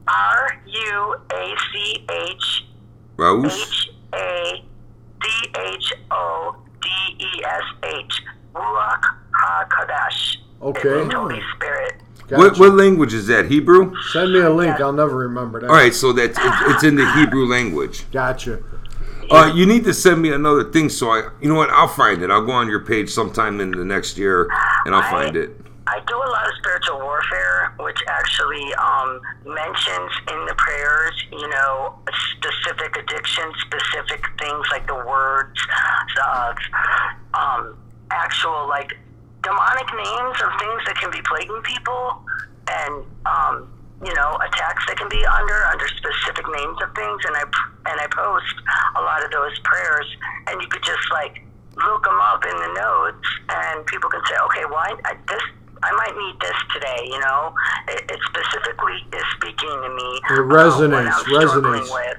R 0.10 0.62
U 0.66 1.16
A 1.32 1.56
C 1.72 2.06
H 2.12 2.66
Raus? 3.16 3.46
H 3.56 3.90
A 4.16 4.64
D 5.22 5.28
H 5.58 5.94
O 6.12 6.58
D 6.82 6.90
E 7.20 7.44
S 7.46 7.64
H. 7.84 8.22
Ruach 8.54 9.04
HaKodesh. 9.32 10.36
Okay. 10.62 10.90
It 10.90 10.96
means 11.04 11.14
Holy 11.14 11.42
Spirit. 11.56 11.69
What 12.30 12.50
Gotcha. 12.50 12.60
what 12.60 12.74
language 12.74 13.14
is 13.14 13.28
that? 13.28 13.46
Hebrew? 13.46 13.94
Send 14.12 14.34
me 14.34 14.40
a 14.40 14.50
link. 14.50 14.80
I'll 14.80 14.94
never 14.94 15.18
remember 15.18 15.62
that. 15.62 15.70
All 15.70 15.76
right, 15.76 15.94
so 15.94 16.14
that's 16.14 16.38
it's, 16.38 16.58
it's 16.74 16.84
in 16.84 16.96
the 16.96 17.12
Hebrew 17.14 17.48
language. 17.48 18.10
Gotcha. 18.12 18.62
Uh, 19.32 19.52
you 19.56 19.66
need 19.66 19.84
to 19.84 19.94
send 19.94 20.22
me 20.22 20.32
another 20.32 20.72
thing 20.72 20.90
so 20.90 21.10
I 21.10 21.30
you 21.42 21.50
know 21.50 21.56
what 21.56 21.70
I'll 21.70 21.88
find 21.88 22.22
it. 22.24 22.32
I'll 22.32 22.46
go 22.46 22.52
on 22.52 22.68
your 22.68 22.80
page 22.80 23.10
sometime 23.10 23.60
in 23.60 23.72
the 23.72 23.86
next 23.86 24.18
year 24.18 24.50
and 24.86 24.96
I'll 24.96 25.10
find 25.10 25.36
it. 25.36 25.56
I 25.90 26.00
do 26.06 26.16
a 26.16 26.30
lot 26.30 26.48
of 26.48 26.54
spiritual 26.60 27.00
warfare, 27.00 27.74
which 27.80 27.98
actually 28.08 28.74
um, 28.76 29.20
mentions 29.44 30.12
in 30.30 30.46
the 30.46 30.54
prayers, 30.56 31.24
you 31.32 31.50
know, 31.50 31.96
specific 32.38 32.96
addictions, 32.96 33.56
specific 33.66 34.24
things 34.38 34.66
like 34.72 34.86
the 34.86 34.94
words 34.94 35.60
of 36.24 36.56
um, 37.34 37.76
actual, 38.12 38.68
like, 38.68 38.94
demonic 39.44 39.88
names 39.96 40.38
of 40.42 40.50
things 40.60 40.82
that 40.86 40.96
can 41.00 41.12
be 41.12 41.22
plaguing 41.24 41.62
people 41.64 42.22
and, 42.68 43.06
um, 43.26 43.68
you 44.04 44.14
know, 44.16 44.38
attacks 44.48 44.86
that 44.88 44.98
can 44.98 45.10
be 45.10 45.26
under 45.26 45.60
under 45.72 45.88
specific 45.90 46.46
names 46.48 46.78
of 46.82 46.94
things. 46.96 47.20
And 47.28 47.36
I 47.36 47.44
and 47.92 47.98
I 48.00 48.08
post 48.12 48.56
a 48.96 49.02
lot 49.02 49.24
of 49.24 49.32
those 49.32 49.58
prayers, 49.60 50.08
and 50.48 50.62
you 50.62 50.68
could 50.68 50.84
just 50.84 51.12
like 51.12 51.44
look 51.76 52.04
them 52.04 52.20
up 52.32 52.44
in 52.46 52.56
the 52.56 52.72
notes, 52.80 53.28
and 53.50 53.86
people 53.88 54.10
can 54.10 54.22
say, 54.28 54.36
okay, 54.46 54.66
why 54.66 54.96
I, 55.04 55.16
this 55.28 55.44
I 55.84 55.92
might 55.92 56.16
need 56.16 56.40
this 56.40 56.56
today, 56.74 57.08
you 57.08 57.20
know. 57.20 57.54
It, 57.88 58.12
it 58.12 58.20
specifically 58.28 59.00
is 59.14 59.24
speaking 59.36 59.70
to 59.70 59.90
me. 59.96 60.20
It 60.30 60.40
about 60.40 60.80
what 60.80 60.90
resonates, 60.90 61.24
resonates. 61.28 61.94
With. 61.94 62.18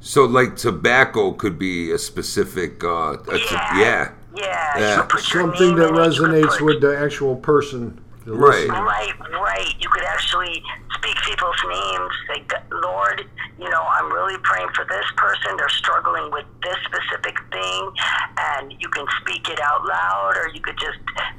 So 0.00 0.24
like 0.24 0.56
tobacco 0.56 1.32
could 1.32 1.58
be 1.58 1.90
a 1.92 1.98
specific 1.98 2.82
uh 2.84 3.18
a 3.18 3.38
t- 3.38 3.54
Yeah. 3.78 4.12
Yeah. 4.34 4.44
Yeah, 4.44 4.78
Yeah. 4.78 4.96
you 4.96 5.02
put 5.04 5.32
your 5.34 5.42
Something 5.42 5.76
that 5.76 5.88
in 5.88 5.96
it, 5.96 6.12
you 6.14 6.20
could 6.20 6.30
resonates 6.30 6.60
with 6.60 6.80
the 6.80 6.98
actual 6.98 7.36
person. 7.36 7.98
the 8.24 8.32
Right. 8.34 8.54
listener. 8.68 8.84
Right, 8.84 9.12
right. 9.32 9.74
You 9.80 9.88
could 9.88 10.04
actually 10.04 10.62
speak 10.94 11.16
people's 11.22 11.56
names. 11.68 12.12
Say, 12.28 12.44
Lord, 12.70 13.26
you 13.58 13.68
know, 13.68 13.82
I'm 13.82 14.12
really 14.12 14.38
praying 14.44 14.68
for 14.76 14.84
this 14.84 15.04
person. 15.16 15.56
They're 15.56 15.68
struggling 15.68 16.30
with 16.30 16.44
this 16.62 16.76
specific 16.84 17.36
thing, 17.50 17.90
and 18.38 18.72
you 18.78 18.88
can 18.90 19.06
speak 19.20 19.48
it 19.48 19.58
out 19.60 19.84
loud, 19.84 20.34
or 20.36 20.48
you 20.54 20.60
could 20.60 20.78
just 20.78 20.98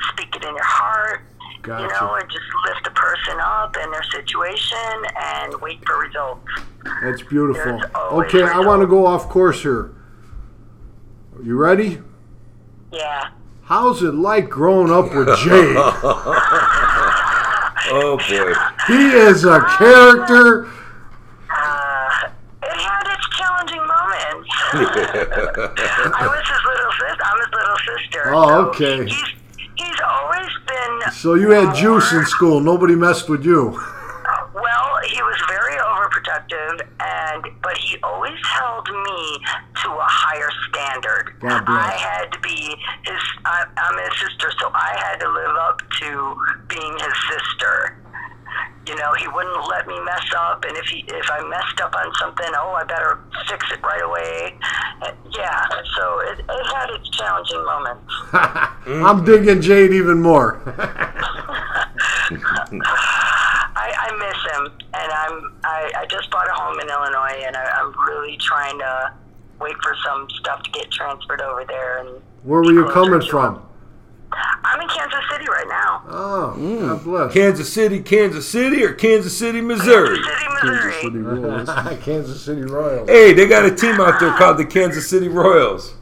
speak 0.10 0.36
it 0.36 0.44
in 0.44 0.54
your 0.54 0.66
heart. 0.66 1.22
Gotcha. 1.62 1.84
You 1.84 1.90
Gotcha. 1.90 2.04
know, 2.06 2.16
and 2.16 2.30
just 2.30 2.44
lift 2.68 2.84
the 2.84 2.92
person 2.92 3.40
up 3.40 3.78
in 3.82 3.90
their 3.90 4.04
situation 4.12 5.06
and 5.22 5.56
wait 5.62 5.80
for 5.88 5.98
results. 6.00 6.46
That's 7.02 7.22
beautiful. 7.22 7.64
There's 7.80 7.92
always 7.96 8.28
Okay, 8.28 8.44
I 8.44 8.60
want 8.60 8.82
to 8.82 8.88
go 8.88 9.06
off 9.06 9.30
course 9.30 9.62
here. 9.62 9.92
You 11.42 11.56
ready? 11.56 12.02
Yeah. 12.94 13.30
How's 13.64 14.04
it 14.04 14.14
like 14.14 14.50
growing 14.50 14.92
up 14.92 15.14
with 15.14 15.28
Jay? 15.40 15.76
Oh 17.96 18.16
boy. 18.18 18.54
he 18.88 19.08
is 19.12 19.44
a 19.44 19.60
character. 19.78 20.66
Uh, 20.66 22.30
it 22.64 22.78
had 22.80 23.14
its 23.14 23.28
challenging 23.38 23.86
moments. 23.86 24.50
I 24.74 26.26
was 26.26 26.48
his 26.48 26.64
little 26.66 26.92
sister. 26.94 27.24
I'm 27.26 27.40
his 27.40 27.52
little 27.54 27.78
sister. 27.78 28.22
Oh, 28.34 28.48
so 28.48 28.70
okay. 28.70 29.04
He's, 29.04 29.30
he's 29.76 30.00
always 30.08 30.50
been. 30.66 31.12
So 31.12 31.34
you 31.34 31.50
had 31.50 31.76
juice 31.76 32.14
in 32.14 32.26
school. 32.26 32.62
Nobody 32.62 32.96
messed 32.96 33.28
with 33.30 33.44
you. 33.46 33.72
Well, 34.54 35.00
he 35.12 35.22
was 35.22 35.38
very 35.50 35.76
overprotective, 35.78 36.88
and 37.02 37.44
but 37.74 37.82
he 37.82 37.98
always 38.04 38.38
held 38.46 38.88
me 38.88 39.40
to 39.82 39.90
a 39.90 40.06
higher 40.06 40.50
standard. 40.70 41.34
God 41.42 41.66
bless. 41.66 41.90
I 41.90 41.98
had 41.98 42.32
to 42.32 42.40
be 42.42 42.76
his. 43.04 43.22
I, 43.46 43.66
I'm 43.78 43.98
his 43.98 44.14
sister, 44.22 44.52
so 44.60 44.70
I 44.76 44.94
had 45.02 45.18
to 45.22 45.30
live 45.30 45.56
up 45.58 45.82
to 46.02 46.36
being 46.68 46.94
his 46.94 47.14
sister. 47.34 47.98
You 48.86 48.96
know, 48.96 49.12
he 49.18 49.28
wouldn't 49.28 49.68
let 49.70 49.88
me 49.88 50.00
mess 50.06 50.22
up, 50.38 50.64
and 50.66 50.78
if 50.78 50.86
he 50.86 51.04
if 51.08 51.26
I 51.32 51.42
messed 51.50 51.82
up 51.82 51.96
on 51.96 52.14
something, 52.20 52.46
oh, 52.58 52.78
I 52.80 52.84
better 52.84 53.18
fix 53.50 53.66
it 53.72 53.82
right 53.82 54.04
away. 54.04 54.54
Uh, 55.02 55.12
Yeah, 55.36 55.66
so 55.98 56.20
it, 56.30 56.40
it 56.48 56.66
had 56.76 56.90
its 56.92 57.10
challenging 57.10 57.64
moments. 57.66 58.14
I'm 59.10 59.24
digging 59.26 59.62
Jade 59.62 59.94
even 59.94 60.22
more. 60.22 60.62
I, 63.76 63.92
I 63.98 64.10
miss 64.20 64.40
him, 64.54 64.64
and 64.94 65.12
I'm 65.12 65.54
I, 65.74 65.92
I 66.02 66.06
just 66.06 66.30
bought 66.30 66.48
a 66.48 66.54
home 66.54 66.80
in 66.80 66.88
Illinois, 66.90 67.44
and 67.46 67.56
I, 67.58 67.64
I'm 67.80 67.94
really 68.08 68.38
trying 68.38 68.78
to 68.80 69.14
wait 69.60 69.76
for 69.82 69.96
some 70.06 70.28
stuff 70.40 70.62
to 70.64 70.72
get 70.72 70.92
transferred 70.92 71.42
over 71.42 71.66
there. 71.66 72.00
And 72.00 72.22
Where 72.44 72.62
were 72.62 72.72
you 72.72 72.86
coming 72.90 73.22
from? 73.22 73.56
him. 73.56 73.62
I'm 74.64 74.82
in 74.82 74.88
Kansas 74.90 75.20
City 75.32 75.46
right 75.48 75.68
now. 75.68 76.04
Oh, 76.08 76.80
God 76.82 77.04
bless. 77.04 77.34
Kansas 77.34 77.72
City, 77.72 78.02
Kansas 78.02 78.48
City, 78.50 78.84
or 78.84 78.94
Kansas 78.94 79.38
City, 79.38 79.62
Missouri? 79.62 80.18
Kansas 80.20 80.34
City, 80.34 80.50
Missouri. 80.64 80.94
City 81.02 81.18
Royals. 81.20 81.70
Kansas 82.04 82.42
City 82.44 82.62
Royals. 82.64 83.10
Hey, 83.10 83.34
they 83.34 83.48
got 83.48 83.66
a 83.66 83.74
team 83.76 84.00
out 84.02 84.20
there 84.20 84.36
called 84.38 84.58
the 84.58 84.66
Kansas 84.66 85.08
City 85.08 85.28
Royals. 85.28 85.94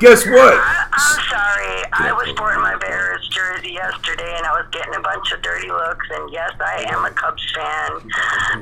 Guess 0.00 0.26
what? 0.26 0.54
I, 0.54 0.86
I'm 0.92 1.20
sorry. 1.30 1.84
I 1.92 2.12
was 2.12 2.28
sporting 2.30 2.62
my 2.62 2.76
Bears 2.78 3.11
jersey 3.62 3.74
yesterday, 3.74 4.34
and 4.36 4.46
I 4.46 4.52
was 4.52 4.66
getting 4.72 4.94
a 4.94 5.00
bunch 5.00 5.32
of 5.32 5.42
dirty 5.42 5.68
looks. 5.68 6.06
And 6.10 6.32
yes, 6.32 6.50
I 6.60 6.84
am 6.90 7.04
a 7.04 7.10
Cubs 7.10 7.42
fan, 7.54 8.10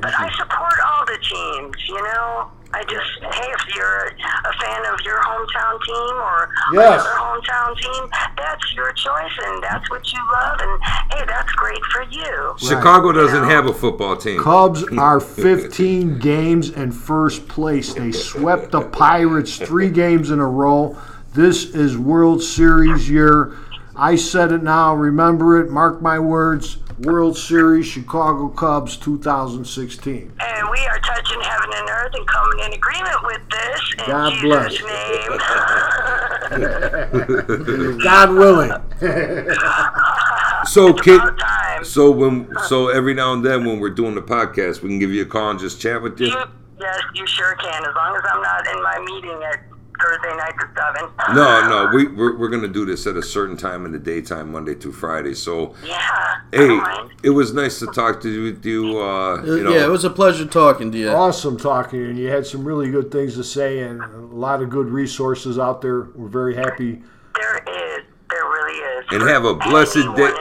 but 0.00 0.12
I 0.19 0.30
support 0.38 0.75
all 0.87 1.04
the 1.07 1.19
teams. 1.23 1.76
You 1.88 2.02
know, 2.02 2.50
I 2.73 2.83
just 2.85 3.35
hey, 3.35 3.50
if 3.52 3.75
you're 3.75 4.07
a 4.07 4.52
fan 4.61 4.87
of 4.92 5.00
your 5.04 5.21
hometown 5.21 5.78
team 5.87 6.14
or 6.16 6.49
Yes. 6.73 7.02
another 7.02 7.16
hometown 7.19 7.76
team, 7.78 8.11
that's 8.37 8.75
your 8.75 8.92
choice, 8.92 9.38
and 9.47 9.62
that's 9.62 9.88
what 9.90 10.12
you 10.12 10.19
love. 10.33 10.59
And 10.61 10.83
hey, 11.12 11.25
that's 11.26 11.52
great 11.52 11.85
for 11.92 12.02
you. 12.11 12.54
Chicago 12.59 13.12
doesn't 13.12 13.45
have 13.45 13.66
a 13.66 13.75
football 13.75 14.16
team. 14.16 14.40
Cubs 14.40 14.85
are 14.99 15.21
15 15.21 16.19
games 16.19 16.71
in 16.71 16.92
first 16.92 17.49
place. 17.49 17.95
They 17.95 18.12
swept 18.12 18.71
the 18.73 18.83
Pirates 18.83 19.57
three 19.59 19.90
games 19.90 20.30
in 20.30 20.38
a 20.40 20.47
row. 20.47 20.97
This 21.33 21.64
is 21.76 21.97
World 21.97 22.42
Series 22.42 23.09
year. 23.09 23.57
I 23.97 24.16
said 24.16 24.52
it 24.52 24.62
now. 24.62 24.94
Remember 24.94 25.61
it. 25.61 25.70
Mark 25.70 26.00
my 26.00 26.18
words. 26.18 26.78
World 27.00 27.37
Series 27.37 27.87
Chicago 27.87 28.49
Cubs 28.49 28.97
2016. 28.99 30.32
And 30.38 30.70
we 30.70 30.78
are 30.87 30.99
touching 31.00 31.40
heaven 31.40 31.70
and 31.75 31.88
earth 31.88 32.14
and 32.14 32.26
coming 32.26 32.59
in 32.66 32.73
agreement 32.75 33.16
with 33.25 33.40
this 33.49 33.80
in 33.99 34.06
God 34.06 34.32
Jesus' 34.35 34.42
bless. 34.42 34.82
name. 34.82 35.38
God 38.02 38.30
willing. 38.32 38.73
So, 40.66 40.92
kid, 40.92 41.23
so 41.82 42.11
when, 42.11 42.54
so 42.66 42.88
every 42.88 43.14
now 43.14 43.32
and 43.32 43.42
then 43.44 43.64
when 43.64 43.80
we're 43.80 43.88
doing 43.90 44.14
the 44.14 44.20
podcast, 44.20 44.82
we 44.82 44.90
can 44.90 44.99
give 44.99 45.11
you 45.11 45.23
a 45.23 45.26
call 45.26 45.50
and 45.50 45.59
just 45.59 45.80
chat 45.80 46.02
with 46.02 46.20
you. 46.20 46.26
You, 46.26 46.44
yes, 46.78 47.00
you 47.14 47.26
sure 47.26 47.54
can. 47.54 47.82
As 47.82 47.94
long 47.94 48.14
as 48.14 48.23
I'm 48.30 48.42
not 48.42 48.66
in 48.66 48.82
my 48.82 48.99
meeting 49.06 49.42
at 49.42 49.70
Thursday 50.00 50.37
night 50.37 50.54
at 50.61 50.75
seven. 50.76 51.11
No, 51.35 51.69
no, 51.69 51.90
we 51.95 52.07
we're, 52.09 52.37
we're 52.37 52.49
gonna 52.49 52.69
do 52.69 52.85
this 52.85 53.07
at 53.07 53.16
a 53.16 53.23
certain 53.23 53.57
time 53.57 53.85
in 53.87 53.92
the 53.92 53.99
daytime, 53.99 54.52
Monday 54.52 54.75
through 54.75 54.92
Friday. 54.92 55.35
So, 55.35 55.75
Yeah. 55.85 56.40
Hey, 56.52 56.66
don't 56.66 57.12
it 57.23 57.30
was 57.30 57.52
nice 57.52 57.78
to 57.80 57.87
talk 57.87 58.21
to 58.23 58.30
you. 58.30 58.42
With 58.45 58.64
you, 58.64 58.99
uh, 59.00 59.42
you 59.45 59.62
know, 59.62 59.73
yeah, 59.73 59.85
it 59.85 59.90
was 59.90 60.04
a 60.04 60.11
pleasure 60.11 60.47
talking 60.47 60.90
to 60.92 60.99
you. 60.99 61.11
Awesome 61.11 61.57
talking, 61.59 62.04
and 62.07 62.19
you 62.19 62.28
had 62.28 62.47
some 62.47 62.64
really 62.64 62.90
good 62.90 63.11
things 63.11 63.35
to 63.35 63.45
say 63.45 63.80
and 63.80 64.00
a 64.02 64.19
lot 64.19 64.62
of 64.62 64.71
good 64.71 64.88
resources 64.88 65.59
out 65.59 65.80
there. 65.80 66.09
We're 66.14 66.28
very 66.28 66.54
happy. 66.57 67.02
There 67.37 67.57
is. 67.57 68.04
There 68.31 68.44
really 68.44 68.79
is. 68.79 69.05
And 69.11 69.22
have 69.29 69.44
a 69.44 69.55
blessed 69.55 70.16
day. 70.16 70.33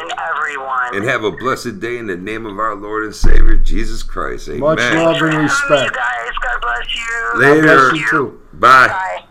And 0.92 1.04
have 1.06 1.24
a 1.24 1.32
blessed 1.32 1.80
day 1.80 1.98
in 1.98 2.08
the 2.08 2.18
name 2.18 2.46
of 2.46 2.58
our 2.58 2.76
Lord 2.76 3.06
and 3.06 3.14
Savior 3.16 3.56
Jesus 3.58 4.02
Christ. 4.02 4.48
Amen. 4.50 4.62
Much 4.62 4.80
love 4.80 4.90
and 4.90 5.16
having 5.18 5.38
me, 5.38 5.44
respect. 5.44 5.94
guys. 5.96 6.32
God 6.42 6.62
bless 6.62 6.96
you. 6.96 7.40
Later. 7.40 7.68
God 7.68 7.92
bless 7.92 8.02
you 8.02 8.10
too. 8.10 8.42
Bye. 8.54 8.88
Bye. 8.88 9.26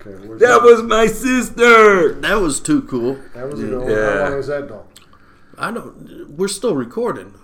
Okay, 0.00 0.26
where's 0.26 0.40
That 0.40 0.62
was 0.62 0.82
my 0.82 1.06
sister. 1.06 2.14
That 2.14 2.34
was 2.40 2.60
too 2.60 2.82
cool. 2.82 3.18
that 3.34 3.50
was 3.50 3.60
you 3.60 3.66
know, 3.68 3.88
Yeah. 3.88 4.12
how 4.24 4.28
long 4.30 4.36
was 4.38 4.46
that 4.48 4.68
though? 4.68 4.86
I 5.58 5.70
don't. 5.70 6.30
We're 6.30 6.48
still 6.48 6.74
recording. 6.74 7.34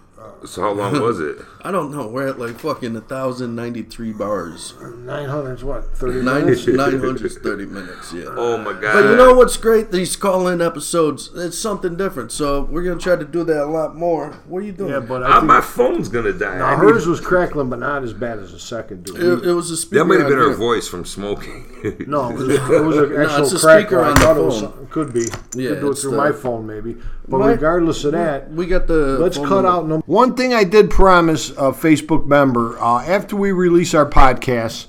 So 0.47 0.63
how 0.63 0.73
long 0.73 1.01
was 1.01 1.21
it? 1.21 1.39
I 1.63 1.71
don't 1.73 1.91
know. 1.91 2.07
We're 2.07 2.29
at 2.29 2.39
like 2.39 2.59
fucking 2.61 3.01
thousand 3.03 3.57
ninety 3.57 3.83
three 3.83 4.13
bars. 4.13 4.75
Nine 4.81 5.29
hundred 5.29 5.63
what? 5.63 5.97
Thirty 5.97 6.23
Nine 6.23 6.45
minutes. 6.47 6.67
nine 6.69 6.99
hundred 7.01 7.31
thirty 7.43 7.67
minutes. 7.67 8.13
Yeah. 8.13 8.27
Oh 8.29 8.57
my 8.59 8.73
God! 8.73 8.93
But 8.95 9.11
you 9.11 9.17
know 9.17 9.35
what's 9.35 9.57
great? 9.57 9.91
These 9.91 10.15
call-in 10.17 10.63
episodes, 10.63 11.31
it's 11.35 11.59
something 11.59 11.97
different. 11.97 12.31
So 12.33 12.63
we're 12.63 12.85
gonna 12.85 13.01
try 13.01 13.17
to 13.17 13.25
do 13.25 13.43
that 13.45 13.65
a 13.65 13.67
lot 13.67 13.97
more. 13.97 14.33
What 14.47 14.63
are 14.63 14.67
you 14.67 14.73
doing? 14.73 14.93
Yeah, 14.93 15.01
but 15.01 15.23
Ah, 15.25 15.29
I 15.29 15.33
think 15.41 15.45
my 15.47 15.61
phone's 15.61 16.09
gonna 16.09 16.33
die. 16.33 16.59
now 16.59 16.77
hers 16.77 17.07
was 17.07 17.21
crackling, 17.21 17.69
but 17.69 17.81
not 17.81 18.03
as 18.05 18.13
bad 18.13 18.39
as 18.39 18.53
the 18.53 18.61
second 18.61 19.05
dude. 19.05 19.17
it, 19.43 19.49
it 19.49 19.53
was 19.53 19.71
a 19.71 19.77
speaker. 19.77 19.99
that 20.01 20.05
might 20.07 20.19
have 20.21 20.29
been 20.29 20.39
her 20.39 20.49
here. 20.51 20.57
voice 20.57 20.87
from 20.87 21.05
smoking. 21.05 21.65
No, 22.07 22.31
it 22.31 22.35
was, 22.37 22.49
it 22.71 22.85
was 22.85 22.97
an 22.99 23.17
actual 23.21 23.43
it's 23.45 23.53
a 23.55 23.59
crackle. 23.59 23.81
speaker 23.83 24.01
I 24.01 24.09
on 24.11 24.15
the 24.15 24.21
thought 24.21 24.37
it 24.37 24.43
was 24.43 24.61
phone. 24.61 24.87
could 24.91 25.13
be. 25.13 25.27
Yeah, 25.57 25.71
could 25.71 25.81
do 25.81 25.91
it 25.91 25.99
through 25.99 26.11
the- 26.13 26.17
my 26.17 26.31
phone 26.33 26.67
maybe. 26.67 26.97
But 27.29 27.39
My- 27.41 27.51
regardless 27.51 28.05
of 28.05 28.13
that, 28.13 28.53
We 28.53 28.67
got 28.67 28.87
the. 28.87 29.19
Let's 29.19 29.37
cut 29.37 29.49
number. 29.51 29.69
out 29.69 29.89
number. 29.89 30.05
One 30.07 30.35
thing 30.35 30.55
I 30.55 30.65
did 30.65 30.91
promise 30.91 31.51
a 31.51 31.73
Facebook 31.73 32.27
member 32.27 32.79
uh, 32.81 33.03
after 33.03 33.35
we 33.37 33.51
release 33.53 33.95
our 33.95 34.09
podcast, 34.09 34.87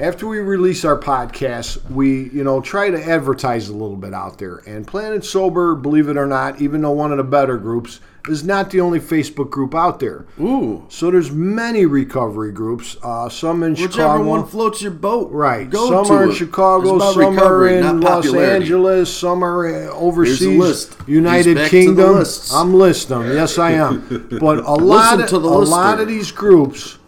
after 0.00 0.26
we 0.26 0.38
release 0.38 0.84
our 0.84 0.98
podcast, 0.98 1.88
we 1.90 2.30
you 2.30 2.42
know 2.42 2.60
try 2.60 2.90
to 2.90 3.02
advertise 3.02 3.68
a 3.68 3.72
little 3.72 3.96
bit 3.96 4.14
out 4.14 4.38
there. 4.38 4.56
And 4.66 4.86
Planet 4.86 5.24
Sober, 5.24 5.74
believe 5.74 6.08
it 6.08 6.16
or 6.16 6.26
not, 6.26 6.60
even 6.60 6.80
though 6.80 6.92
one 6.92 7.12
of 7.12 7.18
the 7.18 7.24
better 7.24 7.58
groups 7.58 8.00
is 8.28 8.44
not 8.44 8.70
the 8.70 8.80
only 8.80 9.00
Facebook 9.00 9.50
group 9.50 9.74
out 9.74 9.98
there. 10.00 10.26
Ooh, 10.40 10.84
So 10.88 11.10
there's 11.10 11.30
many 11.30 11.86
recovery 11.86 12.52
groups. 12.52 12.96
Uh, 13.02 13.28
some 13.28 13.62
in 13.62 13.72
whichever 13.72 13.92
Chicago, 13.92 14.24
one 14.24 14.46
floats 14.46 14.82
your 14.82 14.90
boat. 14.90 15.30
Right. 15.30 15.68
Go 15.68 16.04
some 16.04 16.16
are 16.16 16.24
in 16.24 16.30
it. 16.30 16.34
Chicago, 16.34 16.98
some 17.12 17.38
are 17.38 17.68
in 17.68 18.00
Los 18.00 18.26
popularity. 18.26 18.64
Angeles, 18.64 19.14
some 19.14 19.42
are 19.42 19.66
uh, 19.66 19.90
overseas. 19.92 20.90
United 21.06 21.46
He's 21.46 21.54
back 21.56 21.70
to 21.70 21.78
the 21.78 21.84
Kingdom. 21.84 22.24
I'm 22.52 22.74
listing 22.74 23.18
them. 23.20 23.32
Yes, 23.32 23.58
I 23.58 23.72
am. 23.72 24.28
But 24.40 24.58
a 24.58 24.74
lot, 24.74 25.20
of, 25.20 25.28
to 25.30 25.38
the 25.38 25.48
a 25.48 25.50
lot 25.50 26.00
of 26.00 26.08
these 26.08 26.30
groups 26.30 26.98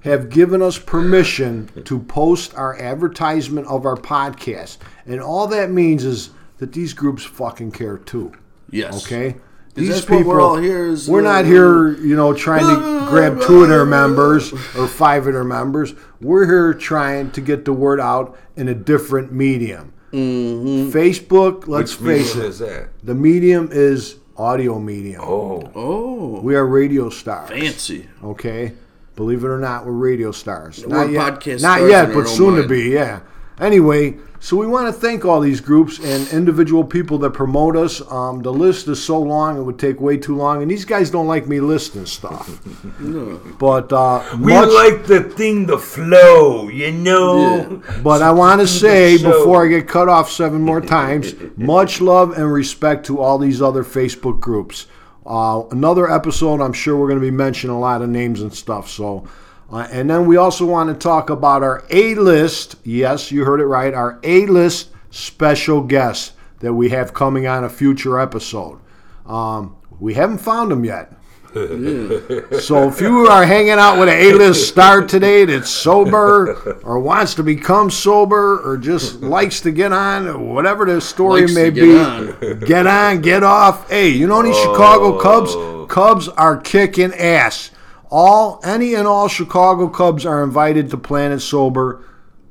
have 0.00 0.30
given 0.30 0.62
us 0.62 0.78
permission 0.78 1.68
to 1.84 1.98
post 2.00 2.54
our 2.54 2.76
advertisement 2.80 3.66
of 3.66 3.84
our 3.84 3.96
podcast, 3.96 4.78
and 5.06 5.20
all 5.20 5.46
that 5.48 5.70
means 5.70 6.04
is 6.04 6.30
that 6.58 6.72
these 6.72 6.92
groups 6.92 7.24
fucking 7.24 7.72
care 7.72 7.98
too. 7.98 8.32
Yes. 8.70 9.04
Okay. 9.06 9.36
These 9.74 10.04
people, 10.04 10.24
we're 10.24 10.40
all 10.40 10.56
here 10.56 10.88
is, 10.88 11.08
we're 11.08 11.20
uh, 11.20 11.22
not 11.22 11.44
here, 11.44 11.90
you 11.98 12.16
know, 12.16 12.34
trying 12.34 12.66
to 12.66 13.06
grab 13.10 13.40
two 13.42 13.62
of 13.62 13.68
their 13.68 13.86
members 13.86 14.52
or 14.76 14.88
five 14.88 15.26
of 15.28 15.34
their 15.34 15.44
members. 15.44 15.94
We're 16.20 16.46
here 16.46 16.74
trying 16.74 17.30
to 17.32 17.40
get 17.40 17.64
the 17.64 17.72
word 17.72 18.00
out 18.00 18.36
in 18.56 18.66
a 18.68 18.74
different 18.74 19.32
medium. 19.32 19.92
Facebook, 20.12 21.68
let's 21.68 21.98
Which 22.00 22.08
face 22.08 22.34
medium 22.34 22.46
it, 22.46 22.48
is 22.48 22.58
that? 22.58 22.88
the 23.02 23.14
medium 23.14 23.68
is 23.70 24.16
audio 24.36 24.78
medium. 24.78 25.22
Oh, 25.24 25.70
Oh, 25.74 26.40
We 26.40 26.54
are 26.56 26.66
radio 26.66 27.08
stars. 27.10 27.50
fancy. 27.50 28.08
Okay, 28.22 28.72
believe 29.18 29.42
it 29.42 29.48
or 29.48 29.58
not, 29.58 29.84
we're 29.84 29.90
radio 29.90 30.30
stars. 30.30 30.86
We're 30.86 30.96
not 30.96 31.10
yet, 31.10 31.34
podcast 31.34 31.60
not 31.60 31.78
stars 31.78 31.90
yet, 31.90 32.06
but 32.06 32.18
our 32.18 32.20
own 32.20 32.26
soon 32.28 32.62
to 32.62 32.68
be. 32.68 32.90
Yeah. 32.90 33.20
Anyway, 33.58 34.16
so 34.38 34.56
we 34.56 34.68
want 34.68 34.86
to 34.86 34.92
thank 34.92 35.24
all 35.24 35.40
these 35.40 35.60
groups 35.60 35.98
and 35.98 36.28
individual 36.28 36.84
people 36.84 37.18
that 37.18 37.30
promote 37.30 37.76
us. 37.76 38.00
Um, 38.12 38.42
the 38.42 38.52
list 38.52 38.86
is 38.86 39.02
so 39.02 39.20
long; 39.20 39.58
it 39.58 39.62
would 39.64 39.80
take 39.80 40.00
way 40.00 40.16
too 40.16 40.36
long, 40.36 40.62
and 40.62 40.70
these 40.70 40.84
guys 40.84 41.10
don't 41.10 41.26
like 41.26 41.48
me 41.48 41.58
listing 41.58 42.06
stuff. 42.06 42.64
no. 43.00 43.40
But 43.58 43.92
uh, 43.92 44.24
we 44.38 44.52
much, 44.52 44.68
like 44.68 45.06
the 45.06 45.24
thing 45.24 45.66
to 45.66 45.78
flow, 45.78 46.68
you 46.68 46.92
know. 46.92 47.82
Yeah. 47.84 48.00
But 48.00 48.22
I 48.22 48.30
want 48.30 48.60
to 48.60 48.68
say 48.68 49.20
before 49.20 49.66
I 49.66 49.68
get 49.68 49.88
cut 49.88 50.08
off 50.08 50.30
seven 50.30 50.60
more 50.60 50.80
times, 50.80 51.34
much 51.56 52.00
love 52.00 52.38
and 52.38 52.52
respect 52.52 53.06
to 53.06 53.18
all 53.18 53.38
these 53.38 53.60
other 53.60 53.82
Facebook 53.82 54.38
groups. 54.38 54.86
Uh, 55.28 55.64
another 55.70 56.10
episode, 56.10 56.62
I'm 56.62 56.72
sure 56.72 56.96
we're 56.96 57.08
going 57.08 57.20
to 57.20 57.26
be 57.26 57.30
mentioning 57.30 57.76
a 57.76 57.78
lot 57.78 58.00
of 58.00 58.08
names 58.08 58.40
and 58.40 58.52
stuff. 58.52 58.88
So, 58.88 59.28
uh, 59.70 59.86
and 59.92 60.08
then 60.08 60.26
we 60.26 60.38
also 60.38 60.64
want 60.64 60.88
to 60.88 60.94
talk 60.94 61.28
about 61.28 61.62
our 61.62 61.84
A 61.90 62.14
list. 62.14 62.76
Yes, 62.82 63.30
you 63.30 63.44
heard 63.44 63.60
it 63.60 63.66
right. 63.66 63.92
Our 63.92 64.18
A 64.22 64.46
list 64.46 64.88
special 65.10 65.82
guest 65.82 66.32
that 66.60 66.72
we 66.72 66.88
have 66.88 67.12
coming 67.12 67.46
on 67.46 67.62
a 67.62 67.68
future 67.68 68.18
episode. 68.18 68.80
Um, 69.26 69.76
we 70.00 70.14
haven't 70.14 70.38
found 70.38 70.70
them 70.70 70.86
yet. 70.86 71.12
So 71.54 72.88
if 72.88 73.00
you 73.00 73.26
are 73.26 73.44
hanging 73.44 73.70
out 73.72 73.98
with 73.98 74.08
an 74.08 74.18
A-list 74.18 74.68
star 74.68 75.06
today 75.06 75.44
that's 75.44 75.70
sober 75.70 76.78
or 76.84 76.98
wants 76.98 77.34
to 77.36 77.42
become 77.42 77.90
sober 77.90 78.60
or 78.60 78.76
just 78.76 79.22
likes 79.22 79.60
to 79.62 79.70
get 79.70 79.92
on, 79.92 80.48
whatever 80.48 80.84
the 80.84 81.00
story 81.00 81.42
Likes 81.42 81.54
may 81.54 81.70
get 81.70 81.82
be, 81.82 81.96
on. 81.96 82.60
get 82.60 82.86
on, 82.86 83.20
get 83.22 83.42
off. 83.42 83.88
Hey, 83.88 84.08
you 84.10 84.26
know 84.26 84.42
these 84.42 84.58
Chicago 84.58 85.16
oh. 85.16 85.20
Cubs? 85.20 85.92
Cubs 85.92 86.28
are 86.28 86.58
kicking 86.58 87.14
ass. 87.14 87.70
All 88.10 88.60
any 88.62 88.94
and 88.94 89.06
all 89.06 89.28
Chicago 89.28 89.88
Cubs 89.88 90.26
are 90.26 90.42
invited 90.42 90.90
to 90.90 90.96
Planet 90.98 91.40
Sober 91.40 92.04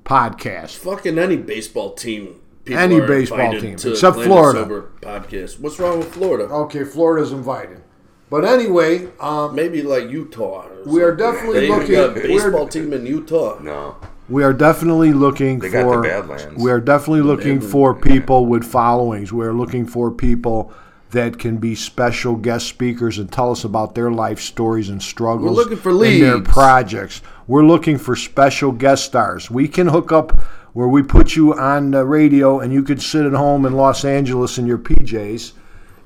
podcast. 0.06 0.76
Fucking 0.78 1.20
any 1.20 1.38
baseball 1.38 1.94
team. 1.94 2.40
people 2.66 2.82
Any 2.82 3.00
baseball 3.00 3.52
team, 3.60 3.74
except 3.74 4.16
Planet 4.16 4.26
Florida. 4.26 4.60
Sober 4.60 4.92
podcast. 5.02 5.60
What's 5.60 5.80
wrong 5.80 6.00
with 6.00 6.14
Florida? 6.14 6.46
Okay, 6.46 6.84
Florida's 6.84 7.32
invited. 7.32 7.84
But 8.30 8.44
anyway, 8.44 9.08
um, 9.20 9.56
Maybe 9.56 9.82
like 9.82 10.10
Utah. 10.10 10.66
or 10.86 10.92
we 10.92 11.02
are 11.02 11.16
definitely 11.16 11.60
They 11.62 11.66
even 11.68 11.80
looking. 11.80 11.96
got 11.96 12.10
a 12.10 12.14
we're- 12.14 12.28
baseball 12.28 12.68
team 12.68 12.92
in 12.94 13.06
Utah. 13.06 13.58
No. 13.62 13.96
We 14.30 14.44
are 14.44 14.52
definitely 14.52 15.14
looking 15.14 15.60
They 15.60 15.70
for. 15.70 15.84
got 15.84 16.02
the 16.04 16.10
Badlands. 16.10 16.62
We 16.62 16.70
are 16.70 16.82
definitely 16.82 17.22
looking 17.22 17.56
Badlands, 17.60 17.72
for 17.72 17.94
people 17.96 18.46
with 18.46 18.66
followings. 18.66 19.32
We 19.32 19.46
are 19.46 19.54
looking 19.54 19.86
for 19.86 20.12
people 20.12 20.74
that 21.12 21.40
can 21.40 21.56
be 21.56 21.74
special 21.74 22.36
guest 22.36 22.68
speakers 22.68 23.18
and 23.18 23.32
tell 23.32 23.50
us 23.52 23.64
about 23.64 23.96
their 23.96 24.12
life 24.12 24.42
stories 24.42 24.90
and 24.90 25.02
struggles. 25.02 25.56
We're 25.56 25.64
looking 25.64 25.78
for 25.78 25.92
and 25.92 26.02
their 26.02 26.36
leads. 26.36 26.50
projects. 26.50 27.22
We're 27.48 27.64
looking 27.66 27.98
for 27.98 28.18
special 28.18 28.74
guest 28.74 29.06
stars. 29.06 29.50
We 29.50 29.70
can 29.70 29.88
hook 29.88 30.12
up 30.12 30.38
where 30.74 30.90
we 30.90 31.02
put 31.02 31.38
you 31.38 31.54
on 31.54 31.92
the 31.92 32.04
radio 32.06 32.60
and 32.60 32.74
you 32.74 32.84
could 32.84 33.02
sit 33.02 33.26
at 33.26 33.32
home 33.32 33.66
in 33.66 33.72
Los 33.72 34.04
Angeles 34.04 34.58
in 34.58 34.68
your 34.68 34.78
PJs 34.78 35.54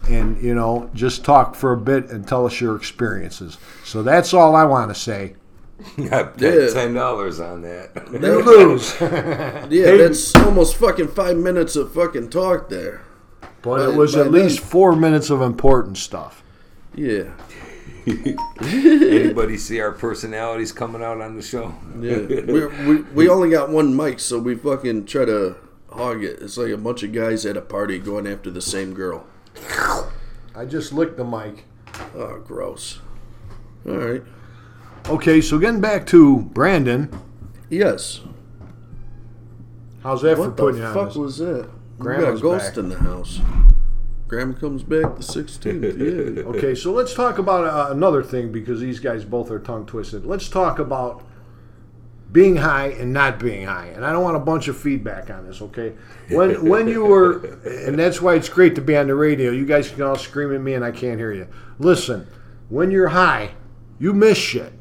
and 0.09 0.41
you 0.41 0.53
know 0.55 0.89
just 0.93 1.23
talk 1.23 1.55
for 1.55 1.71
a 1.73 1.77
bit 1.77 2.09
and 2.09 2.27
tell 2.27 2.45
us 2.45 2.59
your 2.61 2.75
experiences. 2.75 3.57
So 3.83 4.03
that's 4.03 4.33
all 4.33 4.55
I 4.55 4.63
want 4.65 4.93
to 4.93 4.99
say. 4.99 5.35
I 6.11 6.23
paid 6.23 6.41
Yeah. 6.67 6.69
ten 6.73 6.93
dollars 6.93 7.39
on 7.39 7.61
that. 7.63 7.93
They 8.11 8.29
lose. 8.35 8.93
Yeah, 9.01 9.95
that's 9.97 10.35
almost 10.35 10.75
fucking 10.75 11.09
five 11.09 11.37
minutes 11.37 11.75
of 11.75 11.93
fucking 11.93 12.29
talk 12.29 12.69
there. 12.69 13.01
But 13.61 13.77
By- 13.77 13.83
it 13.85 13.95
was 13.95 14.15
by 14.15 14.21
at 14.21 14.31
least 14.31 14.59
then- 14.59 14.67
four 14.69 14.95
minutes 14.95 15.29
of 15.29 15.41
important 15.41 15.97
stuff. 15.97 16.43
Yeah, 16.93 17.31
Anybody 18.61 19.57
see 19.57 19.79
our 19.79 19.91
personalities 19.91 20.71
coming 20.71 21.01
out 21.03 21.21
on 21.21 21.35
the 21.35 21.41
show? 21.41 21.73
yeah. 21.99 22.17
we, 22.51 22.65
we, 22.85 23.01
we 23.13 23.29
only 23.29 23.49
got 23.49 23.69
one 23.69 23.95
mic, 23.95 24.19
so 24.19 24.39
we 24.39 24.55
fucking 24.55 25.05
try 25.05 25.25
to 25.25 25.55
hog 25.89 26.23
it. 26.23 26.39
It's 26.41 26.57
like 26.57 26.71
a 26.71 26.77
bunch 26.77 27.03
of 27.03 27.13
guys 27.13 27.45
at 27.45 27.55
a 27.57 27.61
party 27.61 27.97
going 27.99 28.27
after 28.27 28.49
the 28.51 28.61
same 28.61 28.93
girl. 28.93 29.25
I 30.55 30.65
just 30.65 30.93
licked 30.93 31.17
the 31.17 31.23
mic. 31.23 31.65
Oh, 32.15 32.39
gross. 32.45 32.99
All 33.87 33.95
right. 33.97 34.23
Okay, 35.09 35.41
so 35.41 35.57
getting 35.57 35.81
back 35.81 36.05
to 36.07 36.39
Brandon, 36.53 37.09
Yes. 37.69 38.21
how's 40.03 40.21
that 40.21 40.35
for 40.35 40.47
What 40.49 40.57
putting 40.57 40.75
the 40.81 40.81
you 40.81 40.87
on 40.87 40.93
fuck 40.93 41.07
this? 41.09 41.15
was 41.17 41.37
that? 41.39 41.69
We 41.97 42.03
Grandma's 42.03 42.25
got 42.25 42.37
a 42.37 42.41
ghost 42.41 42.69
back. 42.71 42.77
in 42.77 42.89
the 42.89 42.97
house. 42.99 43.39
Grandma 44.27 44.57
comes 44.57 44.83
back 44.83 45.15
the 45.15 45.23
16th. 45.23 46.35
Yeah. 46.37 46.43
Okay, 46.43 46.75
so 46.75 46.91
let's 46.93 47.13
talk 47.13 47.37
about 47.37 47.65
uh, 47.65 47.91
another 47.91 48.23
thing 48.23 48.51
because 48.51 48.79
these 48.79 48.99
guys 48.99 49.25
both 49.25 49.51
are 49.51 49.59
tongue 49.59 49.85
twisted. 49.85 50.25
Let's 50.25 50.47
talk 50.49 50.79
about 50.79 51.23
being 52.31 52.55
high 52.55 52.87
and 52.87 53.11
not 53.11 53.39
being 53.39 53.67
high. 53.67 53.87
And 53.87 54.05
I 54.05 54.11
don't 54.11 54.23
want 54.23 54.37
a 54.37 54.39
bunch 54.39 54.67
of 54.67 54.77
feedback 54.77 55.29
on 55.29 55.45
this, 55.45 55.61
okay? 55.61 55.93
When 56.29 56.65
when 56.67 56.87
you 56.87 57.05
were 57.05 57.45
and 57.65 57.99
that's 57.99 58.21
why 58.21 58.35
it's 58.35 58.49
great 58.49 58.75
to 58.75 58.81
be 58.81 58.95
on 58.95 59.07
the 59.07 59.15
radio. 59.15 59.51
You 59.51 59.65
guys 59.65 59.89
can 59.89 60.01
all 60.03 60.15
scream 60.15 60.53
at 60.53 60.61
me 60.61 60.73
and 60.73 60.85
I 60.85 60.91
can't 60.91 61.19
hear 61.19 61.33
you. 61.33 61.47
Listen, 61.79 62.27
when 62.69 62.91
you're 62.91 63.09
high, 63.09 63.51
you 63.99 64.13
miss 64.13 64.37
shit. 64.37 64.73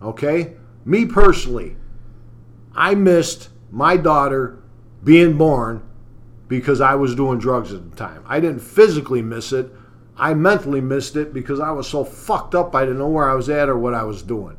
Okay? 0.00 0.54
Me 0.84 1.04
personally, 1.06 1.76
I 2.74 2.94
missed 2.94 3.50
my 3.70 3.96
daughter 3.96 4.62
being 5.04 5.36
born 5.36 5.82
because 6.48 6.80
I 6.80 6.94
was 6.94 7.14
doing 7.14 7.38
drugs 7.38 7.72
at 7.72 7.90
the 7.90 7.96
time. 7.96 8.24
I 8.26 8.38
didn't 8.40 8.60
physically 8.60 9.22
miss 9.22 9.52
it. 9.52 9.70
I 10.16 10.34
mentally 10.34 10.80
missed 10.80 11.16
it 11.16 11.32
because 11.32 11.58
I 11.58 11.70
was 11.70 11.88
so 11.88 12.04
fucked 12.04 12.54
up 12.54 12.74
I 12.74 12.82
didn't 12.82 12.98
know 12.98 13.08
where 13.08 13.28
I 13.28 13.34
was 13.34 13.48
at 13.48 13.68
or 13.68 13.78
what 13.78 13.94
I 13.94 14.04
was 14.04 14.22
doing. 14.22 14.56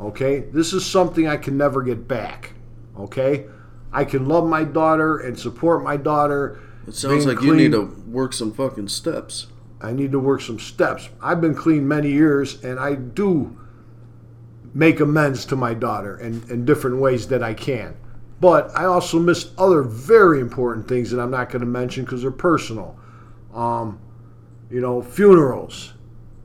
Okay? 0.00 0.40
This 0.40 0.72
is 0.72 0.84
something 0.84 1.26
I 1.26 1.36
can 1.36 1.56
never 1.56 1.82
get 1.82 2.06
back. 2.08 2.52
Okay? 2.98 3.46
I 3.92 4.04
can 4.04 4.28
love 4.28 4.46
my 4.46 4.64
daughter 4.64 5.18
and 5.18 5.38
support 5.38 5.82
my 5.82 5.96
daughter. 5.96 6.60
It 6.86 6.94
sounds 6.94 7.26
like 7.26 7.42
you 7.42 7.54
need 7.54 7.72
to 7.72 7.84
work 8.06 8.32
some 8.32 8.52
fucking 8.52 8.88
steps. 8.88 9.48
I 9.80 9.92
need 9.92 10.12
to 10.12 10.18
work 10.18 10.40
some 10.40 10.58
steps. 10.58 11.08
I've 11.22 11.40
been 11.40 11.54
clean 11.54 11.86
many 11.86 12.10
years 12.10 12.62
and 12.64 12.78
I 12.78 12.94
do 12.94 13.58
make 14.74 15.00
amends 15.00 15.44
to 15.46 15.56
my 15.56 15.74
daughter 15.74 16.18
in, 16.18 16.44
in 16.50 16.64
different 16.64 16.98
ways 16.98 17.28
that 17.28 17.42
I 17.42 17.54
can. 17.54 17.96
But 18.40 18.70
I 18.76 18.84
also 18.84 19.18
missed 19.18 19.52
other 19.58 19.82
very 19.82 20.40
important 20.40 20.86
things 20.88 21.10
that 21.10 21.20
I'm 21.20 21.30
not 21.30 21.50
going 21.50 21.60
to 21.60 21.66
mention 21.66 22.04
because 22.04 22.22
they're 22.22 22.30
personal. 22.30 22.98
Um, 23.52 24.00
you 24.70 24.80
know, 24.80 25.02
funerals. 25.02 25.94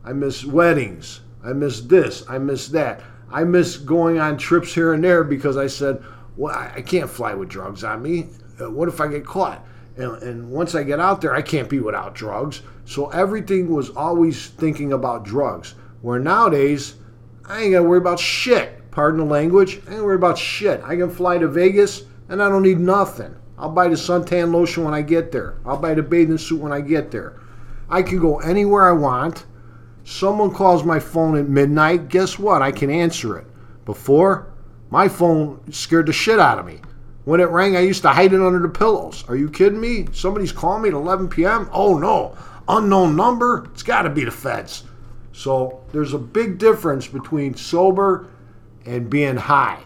I 0.03 0.13
miss 0.13 0.43
weddings. 0.45 1.21
I 1.43 1.53
miss 1.53 1.81
this. 1.81 2.23
I 2.29 2.37
miss 2.37 2.67
that. 2.69 3.01
I 3.33 3.43
miss 3.43 3.77
going 3.77 4.19
on 4.19 4.37
trips 4.37 4.73
here 4.73 4.93
and 4.93 5.03
there 5.03 5.23
because 5.23 5.57
I 5.57 5.65
said, 5.65 6.03
well, 6.37 6.55
I 6.55 6.81
can't 6.81 7.09
fly 7.09 7.33
with 7.33 7.49
drugs 7.49 7.83
on 7.83 8.03
me. 8.03 8.29
Uh, 8.61 8.69
What 8.69 8.87
if 8.87 9.01
I 9.01 9.07
get 9.07 9.25
caught? 9.25 9.65
And, 9.97 10.21
and 10.21 10.51
once 10.51 10.75
I 10.75 10.83
get 10.83 10.99
out 10.99 11.19
there, 11.19 11.33
I 11.33 11.41
can't 11.41 11.67
be 11.67 11.79
without 11.79 12.13
drugs. 12.13 12.61
So 12.85 13.09
everything 13.09 13.73
was 13.73 13.89
always 13.89 14.47
thinking 14.49 14.93
about 14.93 15.25
drugs. 15.25 15.73
Where 16.01 16.19
nowadays, 16.19 16.95
I 17.45 17.63
ain't 17.63 17.71
got 17.73 17.79
to 17.79 17.89
worry 17.89 17.97
about 17.97 18.19
shit. 18.19 18.91
Pardon 18.91 19.19
the 19.21 19.25
language. 19.25 19.81
I 19.89 19.95
ain't 19.95 20.03
worry 20.03 20.15
about 20.15 20.37
shit. 20.37 20.81
I 20.83 20.95
can 20.95 21.09
fly 21.09 21.39
to 21.39 21.47
Vegas 21.47 22.03
and 22.29 22.41
I 22.41 22.49
don't 22.49 22.61
need 22.61 22.79
nothing. 22.79 23.35
I'll 23.57 23.71
buy 23.71 23.87
the 23.87 23.95
suntan 23.95 24.53
lotion 24.53 24.83
when 24.83 24.93
I 24.93 25.01
get 25.01 25.31
there. 25.31 25.57
I'll 25.65 25.77
buy 25.77 25.95
the 25.95 26.03
bathing 26.03 26.37
suit 26.37 26.61
when 26.61 26.71
I 26.71 26.81
get 26.81 27.09
there. 27.09 27.39
I 27.89 28.03
can 28.03 28.19
go 28.19 28.39
anywhere 28.39 28.87
I 28.87 28.91
want. 28.91 29.45
Someone 30.03 30.53
calls 30.53 30.83
my 30.83 30.99
phone 30.99 31.37
at 31.37 31.47
midnight. 31.47 32.09
Guess 32.09 32.37
what? 32.37 32.61
I 32.61 32.71
can 32.71 32.89
answer 32.89 33.37
it. 33.37 33.47
Before, 33.85 34.53
my 34.89 35.07
phone 35.07 35.71
scared 35.71 36.07
the 36.07 36.13
shit 36.13 36.39
out 36.39 36.59
of 36.59 36.65
me. 36.65 36.81
When 37.25 37.39
it 37.39 37.49
rang, 37.49 37.77
I 37.77 37.81
used 37.81 38.01
to 38.01 38.09
hide 38.09 38.33
it 38.33 38.41
under 38.41 38.59
the 38.59 38.67
pillows. 38.69 39.23
Are 39.29 39.35
you 39.35 39.49
kidding 39.49 39.79
me? 39.79 40.07
Somebody's 40.11 40.51
calling 40.51 40.83
me 40.83 40.89
at 40.89 40.95
11 40.95 41.29
p.m.? 41.29 41.69
Oh 41.71 41.97
no, 41.97 42.37
unknown 42.67 43.15
number? 43.15 43.65
It's 43.71 43.83
got 43.83 44.01
to 44.01 44.09
be 44.09 44.25
the 44.25 44.31
feds. 44.31 44.83
So 45.31 45.83
there's 45.93 46.13
a 46.13 46.19
big 46.19 46.57
difference 46.57 47.07
between 47.07 47.55
sober 47.55 48.27
and 48.85 49.09
being 49.09 49.37
high. 49.37 49.83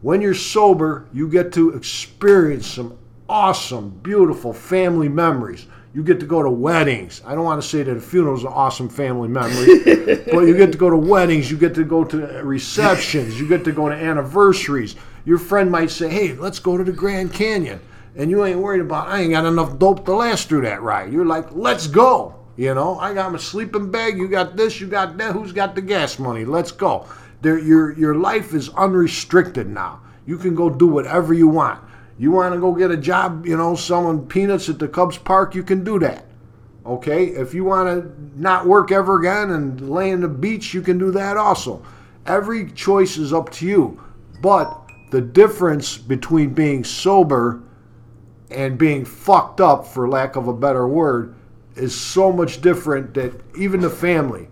When 0.00 0.22
you're 0.22 0.34
sober, 0.34 1.08
you 1.12 1.28
get 1.28 1.52
to 1.54 1.70
experience 1.70 2.66
some 2.68 2.96
awesome, 3.28 3.90
beautiful 4.02 4.52
family 4.52 5.08
memories. 5.08 5.66
You 5.94 6.02
get 6.02 6.20
to 6.20 6.26
go 6.26 6.42
to 6.42 6.50
weddings. 6.50 7.22
I 7.24 7.34
don't 7.34 7.44
want 7.44 7.62
to 7.62 7.66
say 7.66 7.82
that 7.82 7.96
a 7.96 8.00
funeral 8.00 8.36
is 8.36 8.42
an 8.42 8.52
awesome 8.52 8.88
family 8.88 9.28
memory, 9.28 9.78
but 10.30 10.40
you 10.40 10.54
get 10.54 10.72
to 10.72 10.78
go 10.78 10.90
to 10.90 10.96
weddings. 10.96 11.50
You 11.50 11.56
get 11.56 11.74
to 11.76 11.84
go 11.84 12.04
to 12.04 12.18
receptions. 12.42 13.40
You 13.40 13.48
get 13.48 13.64
to 13.64 13.72
go 13.72 13.88
to 13.88 13.94
anniversaries. 13.94 14.96
Your 15.24 15.38
friend 15.38 15.70
might 15.70 15.90
say, 15.90 16.10
"Hey, 16.10 16.34
let's 16.34 16.58
go 16.58 16.76
to 16.76 16.84
the 16.84 16.92
Grand 16.92 17.32
Canyon," 17.32 17.80
and 18.14 18.30
you 18.30 18.44
ain't 18.44 18.58
worried 18.60 18.82
about. 18.82 19.08
I 19.08 19.22
ain't 19.22 19.30
got 19.30 19.46
enough 19.46 19.78
dope 19.78 20.04
to 20.04 20.14
last 20.14 20.50
through 20.50 20.62
that 20.62 20.82
ride. 20.82 21.12
You're 21.12 21.24
like, 21.24 21.48
"Let's 21.52 21.86
go." 21.86 22.34
You 22.56 22.74
know, 22.74 22.98
I 22.98 23.12
got 23.12 23.32
my 23.32 23.38
sleeping 23.38 23.90
bag. 23.90 24.18
You 24.18 24.28
got 24.28 24.56
this. 24.56 24.80
You 24.80 24.86
got 24.86 25.16
that. 25.18 25.32
Who's 25.32 25.52
got 25.52 25.74
the 25.74 25.82
gas 25.82 26.18
money? 26.18 26.44
Let's 26.44 26.72
go. 26.72 27.06
There, 27.40 27.58
your 27.58 27.92
your 27.98 28.14
life 28.14 28.54
is 28.54 28.68
unrestricted 28.70 29.66
now. 29.68 30.00
You 30.26 30.36
can 30.38 30.54
go 30.54 30.68
do 30.68 30.86
whatever 30.86 31.32
you 31.32 31.48
want. 31.48 31.80
You 32.18 32.30
want 32.30 32.54
to 32.54 32.60
go 32.60 32.72
get 32.72 32.90
a 32.90 32.96
job, 32.96 33.46
you 33.46 33.56
know, 33.56 33.74
selling 33.74 34.26
peanuts 34.26 34.68
at 34.68 34.78
the 34.78 34.88
Cubs 34.88 35.18
Park, 35.18 35.54
you 35.54 35.62
can 35.62 35.84
do 35.84 35.98
that. 35.98 36.24
Okay? 36.86 37.26
If 37.26 37.52
you 37.52 37.64
want 37.64 37.88
to 37.88 38.40
not 38.40 38.66
work 38.66 38.90
ever 38.90 39.18
again 39.18 39.50
and 39.50 39.90
lay 39.90 40.10
in 40.10 40.20
the 40.20 40.28
beach, 40.28 40.72
you 40.72 40.80
can 40.80 40.98
do 40.98 41.10
that 41.12 41.36
also. 41.36 41.82
Every 42.26 42.70
choice 42.70 43.18
is 43.18 43.32
up 43.32 43.50
to 43.52 43.66
you. 43.66 44.02
But 44.40 44.90
the 45.10 45.20
difference 45.20 45.98
between 45.98 46.54
being 46.54 46.84
sober 46.84 47.62
and 48.50 48.78
being 48.78 49.04
fucked 49.04 49.60
up, 49.60 49.86
for 49.86 50.08
lack 50.08 50.36
of 50.36 50.48
a 50.48 50.52
better 50.54 50.86
word, 50.88 51.34
is 51.74 51.98
so 51.98 52.32
much 52.32 52.60
different 52.60 53.12
that 53.14 53.32
even 53.56 53.80
the 53.80 53.90
family, 53.90 54.48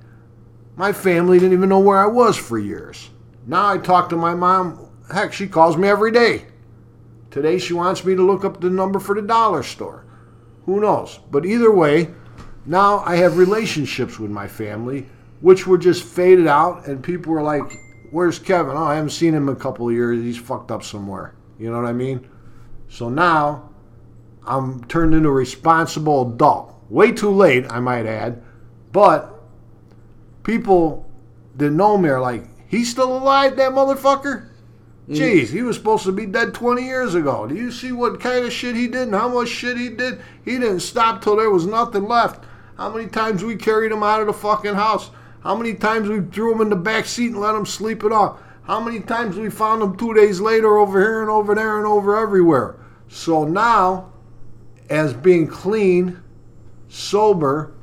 my 0.77 0.93
family 0.93 1.39
didn't 1.39 1.55
even 1.55 1.69
know 1.69 1.79
where 1.79 1.99
I 1.99 2.07
was 2.07 2.37
for 2.37 2.59
years. 2.59 3.11
Now 3.47 3.69
I 3.69 3.79
talk 3.79 4.09
to 4.11 4.17
my 4.17 4.35
mom, 4.35 4.91
heck, 5.13 5.33
she 5.33 5.47
calls 5.47 5.77
me 5.77 5.89
every 5.89 6.11
day. 6.11 6.47
Today 7.35 7.59
she 7.59 7.73
wants 7.73 8.05
me 8.05 8.15
to 8.15 8.23
look 8.23 8.45
up 8.45 8.61
the 8.61 8.71
number 8.71 9.01
for 9.01 9.17
the 9.17 9.21
dollar 9.21 9.65
store. 9.65 10.05
Who 10.67 10.79
knows? 10.81 11.19
But 11.33 11.45
either 11.45 11.73
way, 11.73 12.15
now 12.65 13.01
I 13.01 13.17
have 13.17 13.39
relationships 13.39 14.21
with 14.21 14.31
my 14.31 14.47
family, 14.47 15.09
which 15.41 15.67
were 15.67 15.77
just 15.77 16.05
faded 16.05 16.47
out, 16.47 16.87
and 16.87 17.03
people 17.03 17.33
were 17.33 17.43
like, 17.43 17.65
Where's 18.13 18.39
Kevin? 18.39 18.77
Oh, 18.77 18.85
I 18.85 18.95
haven't 18.95 19.11
seen 19.11 19.35
him 19.35 19.49
in 19.49 19.57
a 19.57 19.59
couple 19.59 19.89
of 19.89 19.95
years. 19.97 20.23
He's 20.23 20.39
fucked 20.39 20.71
up 20.71 20.85
somewhere. 20.85 21.35
You 21.59 21.73
know 21.73 21.77
what 21.79 21.89
I 21.89 21.93
mean? 21.93 22.31
So 22.89 23.09
now 23.09 23.69
I'm 24.47 24.85
turned 24.85 25.13
into 25.13 25.29
a 25.29 25.33
responsible 25.33 26.35
adult. 26.35 26.73
Way 26.89 27.11
too 27.11 27.33
late, 27.33 27.67
I 27.69 27.81
might 27.81 28.07
add. 28.07 28.45
But 28.93 29.43
people 30.45 31.11
that 31.57 31.71
know 31.71 31.99
me 31.99 32.11
are 32.11 32.21
like, 32.21 32.47
he's 32.69 32.93
still 32.93 33.17
alive, 33.17 33.57
that 33.57 33.73
motherfucker? 33.73 34.51
Mm. 35.09 35.17
Jeez, 35.17 35.49
he 35.49 35.63
was 35.63 35.77
supposed 35.77 36.05
to 36.05 36.13
be 36.13 36.27
dead 36.27 36.55
20 36.55 36.83
years 36.83 37.15
ago. 37.15 37.47
Do 37.47 37.55
you 37.55 37.71
see 37.71 37.93
what 37.93 38.21
kind 38.21 38.45
of 38.45 38.53
shit 38.53 38.75
he 38.75 38.87
did 38.87 39.09
and 39.09 39.15
how 39.15 39.29
much 39.29 39.49
shit 39.49 39.77
he 39.77 39.91
did? 39.91 40.21
He 40.45 40.53
didn't 40.53 40.81
stop 40.81 41.23
till 41.23 41.37
there 41.37 41.51
was 41.51 41.67
nothing 41.67 42.09
left. 42.09 42.45
How 42.77 42.91
many 42.91 43.09
times 43.09 43.45
we 43.45 43.57
carried 43.57 43.93
him 43.93 44.03
out 44.03 44.21
of 44.21 44.27
the 44.27 44.33
fucking 44.33 44.75
house? 44.75 45.11
How 45.43 45.55
many 45.55 45.75
times 45.75 46.09
we 46.09 46.21
threw 46.21 46.55
him 46.55 46.63
in 46.63 46.71
the 46.71 46.77
back 46.77 47.05
seat 47.05 47.33
and 47.33 47.41
let 47.41 47.55
him 47.55 47.67
sleep 47.67 48.03
it 48.03 48.13
off? 48.13 48.41
How 48.63 48.81
many 48.81 49.01
times 49.01 49.37
we 49.37 49.51
found 49.51 49.83
him 49.83 49.97
two 49.97 50.15
days 50.15 50.41
later 50.41 50.79
over 50.79 50.99
here 50.99 51.21
and 51.21 51.31
over 51.31 51.55
there 51.55 51.77
and 51.77 51.87
over 51.87 52.17
everywhere? 52.17 52.77
So 53.09 53.45
now, 53.45 54.11
as 54.89 55.13
being 55.13 55.47
clean, 55.47 56.23
sober, 56.89 57.74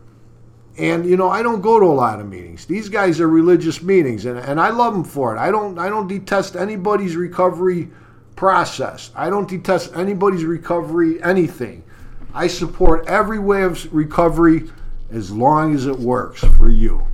and 0.77 1.05
you 1.05 1.17
know 1.17 1.29
I 1.29 1.43
don't 1.43 1.61
go 1.61 1.79
to 1.79 1.85
a 1.85 1.87
lot 1.87 2.19
of 2.19 2.27
meetings. 2.27 2.65
These 2.65 2.89
guys 2.89 3.19
are 3.19 3.27
religious 3.27 3.81
meetings, 3.81 4.25
and, 4.25 4.39
and 4.39 4.59
I 4.59 4.69
love 4.69 4.93
them 4.93 5.03
for 5.03 5.35
it. 5.35 5.39
I 5.39 5.51
don't 5.51 5.77
I 5.77 5.89
don't 5.89 6.07
detest 6.07 6.55
anybody's 6.55 7.15
recovery 7.15 7.89
process. 8.35 9.11
I 9.15 9.29
don't 9.29 9.49
detest 9.49 9.95
anybody's 9.95 10.45
recovery 10.45 11.21
anything. 11.23 11.83
I 12.33 12.47
support 12.47 13.07
every 13.07 13.39
way 13.39 13.63
of 13.63 13.93
recovery 13.93 14.69
as 15.11 15.31
long 15.31 15.75
as 15.75 15.85
it 15.85 15.99
works 15.99 16.39
for 16.39 16.69
you. 16.69 17.05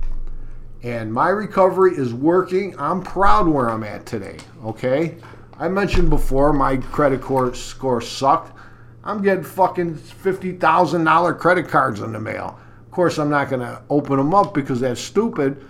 And 0.84 1.12
my 1.12 1.30
recovery 1.30 1.96
is 1.96 2.14
working. 2.14 2.78
I'm 2.78 3.02
proud 3.02 3.48
where 3.48 3.68
I'm 3.68 3.82
at 3.82 4.06
today. 4.06 4.38
Okay, 4.64 5.16
I 5.58 5.66
mentioned 5.66 6.08
before 6.08 6.52
my 6.52 6.76
credit 6.76 7.24
score 7.56 8.00
sucked. 8.00 8.56
I'm 9.02 9.20
getting 9.20 9.42
fucking 9.42 9.96
fifty 9.96 10.52
thousand 10.52 11.02
dollar 11.02 11.34
credit 11.34 11.66
cards 11.68 12.00
in 12.00 12.12
the 12.12 12.20
mail 12.20 12.60
course, 12.98 13.18
I'm 13.20 13.30
not 13.30 13.48
going 13.48 13.60
to 13.60 13.80
open 13.90 14.16
them 14.16 14.34
up 14.34 14.52
because 14.52 14.80
that's 14.80 15.00
stupid, 15.00 15.64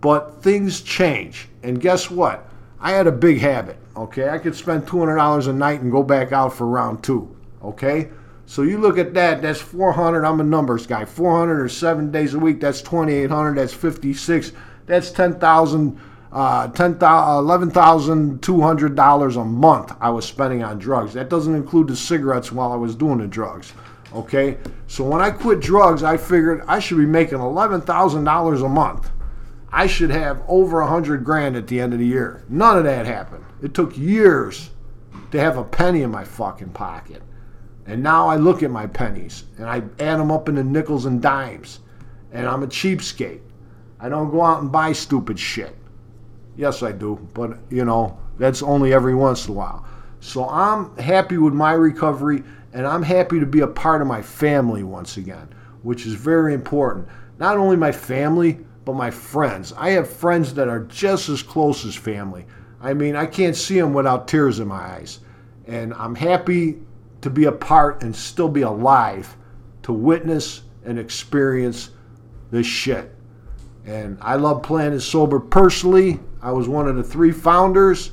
but 0.00 0.42
things 0.42 0.80
change. 0.80 1.46
And 1.62 1.80
guess 1.80 2.10
what? 2.10 2.48
I 2.80 2.90
had 2.90 3.06
a 3.06 3.12
big 3.12 3.38
habit, 3.38 3.76
okay? 3.96 4.28
I 4.28 4.38
could 4.38 4.56
spend 4.56 4.84
$200 4.84 5.46
a 5.46 5.52
night 5.52 5.82
and 5.82 5.92
go 5.92 6.02
back 6.02 6.32
out 6.32 6.52
for 6.52 6.66
round 6.66 7.04
two, 7.04 7.32
okay? 7.62 8.10
So 8.46 8.62
you 8.62 8.78
look 8.78 8.98
at 8.98 9.14
that, 9.14 9.40
that's 9.40 9.60
400. 9.60 10.24
I'm 10.24 10.40
a 10.40 10.42
numbers 10.42 10.84
guy. 10.84 11.04
400 11.04 11.60
or 11.60 11.68
seven 11.68 12.10
days 12.10 12.34
a 12.34 12.40
week, 12.40 12.58
that's 12.58 12.82
2,800. 12.82 13.54
That's 13.54 13.72
56. 13.72 14.50
That's 14.86 15.12
10,000. 15.12 16.00
Uh, 16.32 16.66
$11,200 16.66 19.40
a 19.40 19.44
month 19.44 19.92
I 20.00 20.10
was 20.10 20.24
spending 20.24 20.64
on 20.64 20.80
drugs. 20.80 21.14
That 21.14 21.28
doesn't 21.28 21.54
include 21.54 21.86
the 21.86 21.94
cigarettes 21.94 22.50
while 22.50 22.72
I 22.72 22.76
was 22.76 22.96
doing 22.96 23.18
the 23.18 23.28
drugs. 23.28 23.72
Okay, 24.14 24.58
so 24.86 25.02
when 25.02 25.20
I 25.20 25.30
quit 25.30 25.60
drugs, 25.60 26.04
I 26.04 26.16
figured 26.16 26.62
I 26.68 26.78
should 26.78 26.98
be 26.98 27.06
making 27.06 27.40
eleven 27.40 27.80
thousand 27.80 28.24
dollars 28.24 28.62
a 28.62 28.68
month. 28.68 29.10
I 29.72 29.88
should 29.88 30.10
have 30.10 30.40
over 30.46 30.80
a 30.80 30.86
hundred 30.86 31.24
grand 31.24 31.56
at 31.56 31.66
the 31.66 31.80
end 31.80 31.92
of 31.92 31.98
the 31.98 32.06
year. 32.06 32.44
None 32.48 32.78
of 32.78 32.84
that 32.84 33.06
happened. 33.06 33.44
It 33.60 33.74
took 33.74 33.98
years 33.98 34.70
to 35.32 35.40
have 35.40 35.56
a 35.56 35.64
penny 35.64 36.02
in 36.02 36.12
my 36.12 36.22
fucking 36.22 36.70
pocket. 36.70 37.22
And 37.86 38.02
now 38.02 38.28
I 38.28 38.36
look 38.36 38.62
at 38.62 38.70
my 38.70 38.86
pennies 38.86 39.44
and 39.58 39.66
I 39.66 39.78
add 39.98 40.20
them 40.20 40.30
up 40.30 40.48
into 40.48 40.62
nickels 40.62 41.06
and 41.06 41.20
dimes. 41.20 41.80
And 42.30 42.46
I'm 42.46 42.62
a 42.62 42.68
cheapskate. 42.68 43.40
I 43.98 44.08
don't 44.08 44.30
go 44.30 44.42
out 44.42 44.62
and 44.62 44.70
buy 44.70 44.92
stupid 44.92 45.38
shit. 45.38 45.76
Yes, 46.56 46.84
I 46.84 46.92
do, 46.92 47.26
but 47.34 47.58
you 47.68 47.84
know, 47.84 48.16
that's 48.38 48.62
only 48.62 48.94
every 48.94 49.14
once 49.14 49.46
in 49.46 49.54
a 49.54 49.56
while. 49.56 49.84
So 50.20 50.48
I'm 50.48 50.96
happy 50.98 51.36
with 51.36 51.52
my 51.52 51.72
recovery 51.72 52.44
and 52.74 52.86
I'm 52.86 53.04
happy 53.04 53.38
to 53.38 53.46
be 53.46 53.60
a 53.60 53.68
part 53.68 54.02
of 54.02 54.08
my 54.08 54.20
family 54.20 54.82
once 54.82 55.16
again, 55.16 55.48
which 55.82 56.06
is 56.06 56.14
very 56.14 56.52
important. 56.52 57.06
Not 57.38 57.56
only 57.56 57.76
my 57.76 57.92
family, 57.92 58.58
but 58.84 58.94
my 58.94 59.10
friends. 59.10 59.72
I 59.76 59.90
have 59.90 60.10
friends 60.10 60.52
that 60.54 60.68
are 60.68 60.80
just 60.80 61.28
as 61.28 61.42
close 61.42 61.86
as 61.86 61.94
family. 61.94 62.44
I 62.80 62.92
mean, 62.92 63.14
I 63.14 63.26
can't 63.26 63.56
see 63.56 63.80
them 63.80 63.94
without 63.94 64.26
tears 64.26 64.58
in 64.58 64.68
my 64.68 64.74
eyes. 64.74 65.20
And 65.66 65.94
I'm 65.94 66.16
happy 66.16 66.80
to 67.22 67.30
be 67.30 67.44
a 67.44 67.52
part 67.52 68.02
and 68.02 68.14
still 68.14 68.48
be 68.48 68.62
alive 68.62 69.36
to 69.84 69.92
witness 69.92 70.62
and 70.84 70.98
experience 70.98 71.90
this 72.50 72.66
shit. 72.66 73.14
And 73.86 74.18
I 74.20 74.34
love 74.34 74.62
Planet 74.62 75.00
Sober 75.00 75.38
personally. 75.38 76.18
I 76.42 76.50
was 76.50 76.68
one 76.68 76.88
of 76.88 76.96
the 76.96 77.04
three 77.04 77.32
founders. 77.32 78.10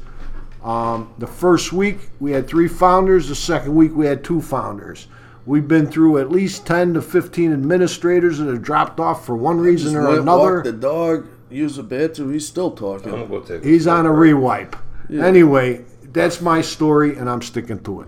Um, 0.63 1.13
the 1.17 1.28
first 1.28 1.74
week 1.74 2.10
we 2.19 2.32
had 2.32 2.47
three 2.47 2.67
founders. 2.67 3.28
The 3.28 3.36
second 3.36 3.76
week 3.76 3.93
we 3.95 4.06
had 4.06 4.24
two 4.24 4.41
founders. 4.41 5.08
We've 5.45 5.67
been 5.67 5.88
through 5.88 6.19
at 6.19 6.30
least 6.30 6.67
10 6.67 6.93
to 6.93 7.02
15 7.02 7.52
administrators 7.52 8.38
that 8.38 8.45
have 8.45 8.62
dropped 8.62 9.00
off 9.00 9.26
for 9.26 9.36
one 9.36 9.60
reason 9.60 9.95
or 9.95 10.19
another. 10.19 10.56
Walk 10.58 10.63
the 10.63 10.71
dog, 10.71 11.28
use 11.50 11.78
a 11.80 11.84
bathroom. 11.84 12.32
He's 12.32 12.47
still 12.47 12.71
talking. 12.71 13.12
I'm 13.12 13.28
gonna 13.28 13.28
go 13.28 13.39
take 13.39 13.63
He's 13.63 13.88
on 13.88 14.06
a 14.06 14.10
rewipe. 14.10 14.78
Yeah. 15.10 15.26
Anyway, 15.26 15.84
that's 16.04 16.41
my 16.41 16.62
story, 16.62 17.17
and 17.17 17.30
I'm 17.30 17.41
sticking 17.41 17.80
to 17.84 18.02
it. 18.02 18.08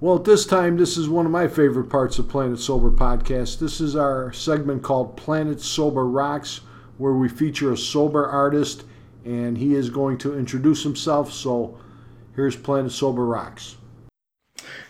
Well, 0.00 0.16
at 0.16 0.24
this 0.24 0.44
time, 0.44 0.76
this 0.76 0.98
is 0.98 1.08
one 1.08 1.24
of 1.24 1.32
my 1.32 1.48
favorite 1.48 1.88
parts 1.88 2.18
of 2.18 2.28
Planet 2.28 2.58
Sober 2.58 2.90
podcast. 2.90 3.58
This 3.58 3.80
is 3.80 3.96
our 3.96 4.32
segment 4.32 4.82
called 4.82 5.16
Planet 5.16 5.60
Sober 5.60 6.04
Rocks, 6.04 6.60
where 6.98 7.14
we 7.14 7.28
feature 7.28 7.72
a 7.72 7.76
sober 7.76 8.26
artist 8.26 8.84
and 9.24 9.58
he 9.58 9.74
is 9.74 9.90
going 9.90 10.18
to 10.18 10.38
introduce 10.38 10.82
himself. 10.82 11.32
So 11.32 11.78
here's 12.34 12.56
Planet 12.56 12.92
Sober 12.92 13.24
Rocks. 13.24 13.76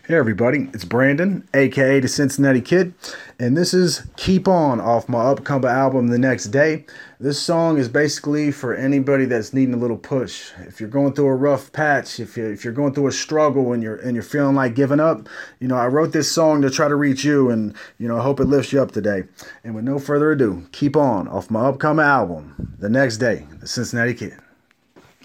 Hey 0.06 0.16
everybody, 0.16 0.68
it's 0.74 0.84
Brandon, 0.84 1.48
aka 1.54 1.98
the 1.98 2.08
Cincinnati 2.08 2.60
Kid, 2.60 2.92
and 3.38 3.56
this 3.56 3.72
is 3.72 4.06
Keep 4.16 4.46
On 4.46 4.78
off 4.78 5.08
my 5.08 5.20
upcoming 5.20 5.70
album 5.70 6.08
The 6.08 6.18
Next 6.18 6.48
Day. 6.48 6.84
This 7.24 7.40
song 7.40 7.78
is 7.78 7.88
basically 7.88 8.50
for 8.50 8.74
anybody 8.74 9.24
that's 9.24 9.54
needing 9.54 9.72
a 9.72 9.78
little 9.78 9.96
push. 9.96 10.50
If 10.66 10.78
you're 10.78 10.90
going 10.90 11.14
through 11.14 11.28
a 11.28 11.34
rough 11.34 11.72
patch, 11.72 12.20
if 12.20 12.36
you 12.36 12.44
if 12.44 12.64
you're 12.64 12.74
going 12.74 12.92
through 12.92 13.06
a 13.06 13.12
struggle 13.12 13.72
and 13.72 13.82
you're 13.82 13.96
and 13.96 14.14
you're 14.14 14.22
feeling 14.22 14.54
like 14.54 14.74
giving 14.74 15.00
up, 15.00 15.26
you 15.58 15.66
know, 15.66 15.76
I 15.76 15.86
wrote 15.86 16.12
this 16.12 16.30
song 16.30 16.60
to 16.60 16.68
try 16.68 16.86
to 16.86 16.94
reach 16.94 17.24
you 17.24 17.48
and 17.48 17.74
you 17.96 18.08
know, 18.08 18.18
I 18.18 18.22
hope 18.22 18.40
it 18.40 18.44
lifts 18.44 18.74
you 18.74 18.82
up 18.82 18.92
today. 18.92 19.22
And 19.64 19.74
with 19.74 19.86
no 19.86 19.98
further 19.98 20.32
ado, 20.32 20.66
Keep 20.72 20.98
On 20.98 21.26
off 21.28 21.50
my 21.50 21.64
upcoming 21.64 22.04
album 22.04 22.76
The 22.78 22.90
Next 22.90 23.16
Day, 23.16 23.46
The 23.58 23.68
Cincinnati 23.68 24.12
Kid. 24.12 24.36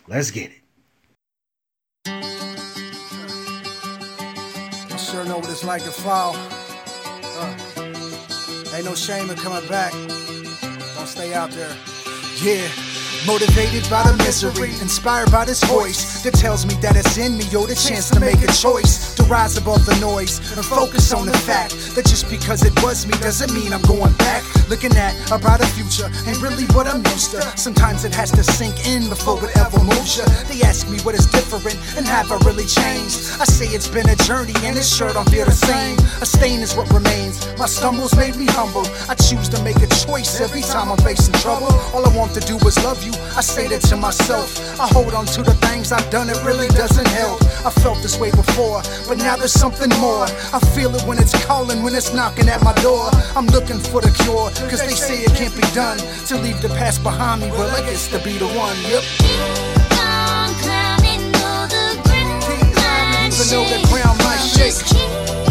Let's 0.07 0.31
get 0.31 0.51
it. 0.51 0.55
sure 4.97 5.25
know 5.25 5.39
what 5.39 5.49
it's 5.49 5.65
like 5.65 5.83
to 5.83 5.91
fall. 5.91 6.33
Uh, 6.37 7.57
ain't 8.73 8.85
no 8.85 8.95
shame 8.95 9.29
in 9.29 9.35
coming 9.35 9.67
back. 9.67 9.91
Don't 10.95 11.07
stay 11.07 11.33
out 11.33 11.51
there. 11.51 11.88
Yeah. 12.41 12.69
Motivated 13.27 13.83
by 13.89 14.03
the 14.03 14.15
misery, 14.23 14.69
inspired 14.79 15.29
by 15.29 15.43
this 15.43 15.61
voice 15.65 16.23
that 16.23 16.33
tells 16.33 16.65
me 16.65 16.73
that 16.75 16.95
it's 16.95 17.17
in 17.17 17.37
me, 17.37 17.43
yo, 17.51 17.65
the 17.65 17.75
chance 17.75 18.09
to 18.11 18.19
make 18.19 18.41
a 18.41 18.47
choice, 18.53 19.13
to 19.15 19.23
rise 19.23 19.57
above 19.57 19.85
the 19.85 19.95
noise 19.99 20.39
and 20.55 20.65
focus 20.65 21.11
on 21.11 21.25
the 21.25 21.37
fact 21.39 21.75
that 21.95 22.05
just 22.05 22.29
because 22.29 22.63
it 22.63 22.71
was 22.81 23.05
me 23.05 23.13
doesn't 23.19 23.53
mean 23.53 23.73
I'm 23.73 23.81
going 23.81 24.13
back. 24.13 24.43
Looking 24.69 24.95
at 24.97 25.17
a 25.31 25.39
brighter 25.39 25.65
future 25.65 26.05
ain't 26.29 26.41
really 26.41 26.65
what 26.77 26.85
I'm 26.85 27.03
used 27.09 27.31
to. 27.31 27.41
Sometimes 27.57 28.05
it 28.05 28.13
has 28.13 28.29
to 28.31 28.43
sink 28.43 28.85
in 28.85 29.09
before 29.09 29.43
it 29.43 29.57
ever 29.57 29.79
moves 29.83 30.17
you. 30.17 30.25
They 30.45 30.61
ask 30.61 30.87
me 30.87 30.99
what 30.99 31.15
is 31.15 31.25
different 31.25 31.73
and 31.97 32.05
have 32.05 32.31
I 32.31 32.37
really 32.45 32.65
changed. 32.65 33.41
I 33.41 33.45
say 33.49 33.65
it's 33.65 33.87
been 33.87 34.07
a 34.07 34.15
journey 34.15 34.53
and 34.61 34.77
it 34.77 34.85
sure 34.85 35.11
don't 35.11 35.27
feel 35.29 35.45
the 35.45 35.57
same. 35.57 35.97
A 36.21 36.25
stain 36.25 36.59
is 36.61 36.75
what 36.75 36.87
remains. 36.93 37.41
My 37.57 37.65
stumbles 37.65 38.15
made 38.15 38.35
me 38.35 38.45
humble. 38.49 38.85
I 39.09 39.15
choose 39.15 39.49
to 39.49 39.63
make 39.63 39.81
a 39.81 39.87
choice 39.87 40.39
every 40.39 40.61
time 40.61 40.91
I'm 40.91 41.01
facing 41.01 41.33
trouble. 41.41 41.73
All 41.93 42.05
I 42.05 42.15
want 42.15 42.35
to 42.35 42.41
do 42.41 42.55
is 42.67 42.77
love 42.85 43.03
you, 43.03 43.13
I 43.35 43.41
say 43.41 43.67
that 43.69 43.81
to 43.89 43.97
myself. 43.97 44.53
I 44.79 44.87
hold 44.87 45.15
on 45.15 45.25
to 45.33 45.41
the 45.41 45.55
things 45.65 45.91
I've 45.91 46.09
done, 46.11 46.29
it 46.29 46.37
really 46.45 46.67
doesn't 46.69 47.07
help. 47.17 47.41
I 47.65 47.71
felt 47.81 48.01
this 48.03 48.19
way 48.19 48.29
before, 48.29 48.83
but 49.07 49.17
now 49.17 49.35
there's 49.35 49.51
something 49.53 49.89
more. 49.99 50.29
I 50.53 50.59
feel 50.77 50.93
it 50.93 51.01
when 51.03 51.17
it's 51.17 51.33
calling, 51.45 51.81
when 51.81 51.95
it's 51.95 52.13
knocking 52.13 52.47
at 52.47 52.63
my 52.63 52.73
door. 52.85 53.09
I'm 53.35 53.47
looking 53.47 53.79
for 53.79 54.01
the 54.01 54.11
cure, 54.23 54.51
cause 54.67 54.81
they 54.81 54.95
say 54.95 55.23
it 55.23 55.33
can't 55.35 55.55
be 55.55 55.67
done. 55.73 55.97
To 56.27 56.37
leave 56.37 56.61
the 56.61 56.69
past 56.69 57.03
behind 57.03 57.41
me, 57.41 57.49
well, 57.51 57.69
I 57.69 57.81
guess 57.81 58.07
to 58.09 58.19
be 58.19 58.37
the 58.37 58.47
one, 58.47 58.77
yep. 58.89 59.03
Keep 59.19 59.39
on 59.99 60.53
climbing, 60.61 61.29
even 63.29 63.47
though 63.51 63.65
the 63.69 63.87
ground 63.87 64.17
might 64.19 64.41
shake. 64.41 65.48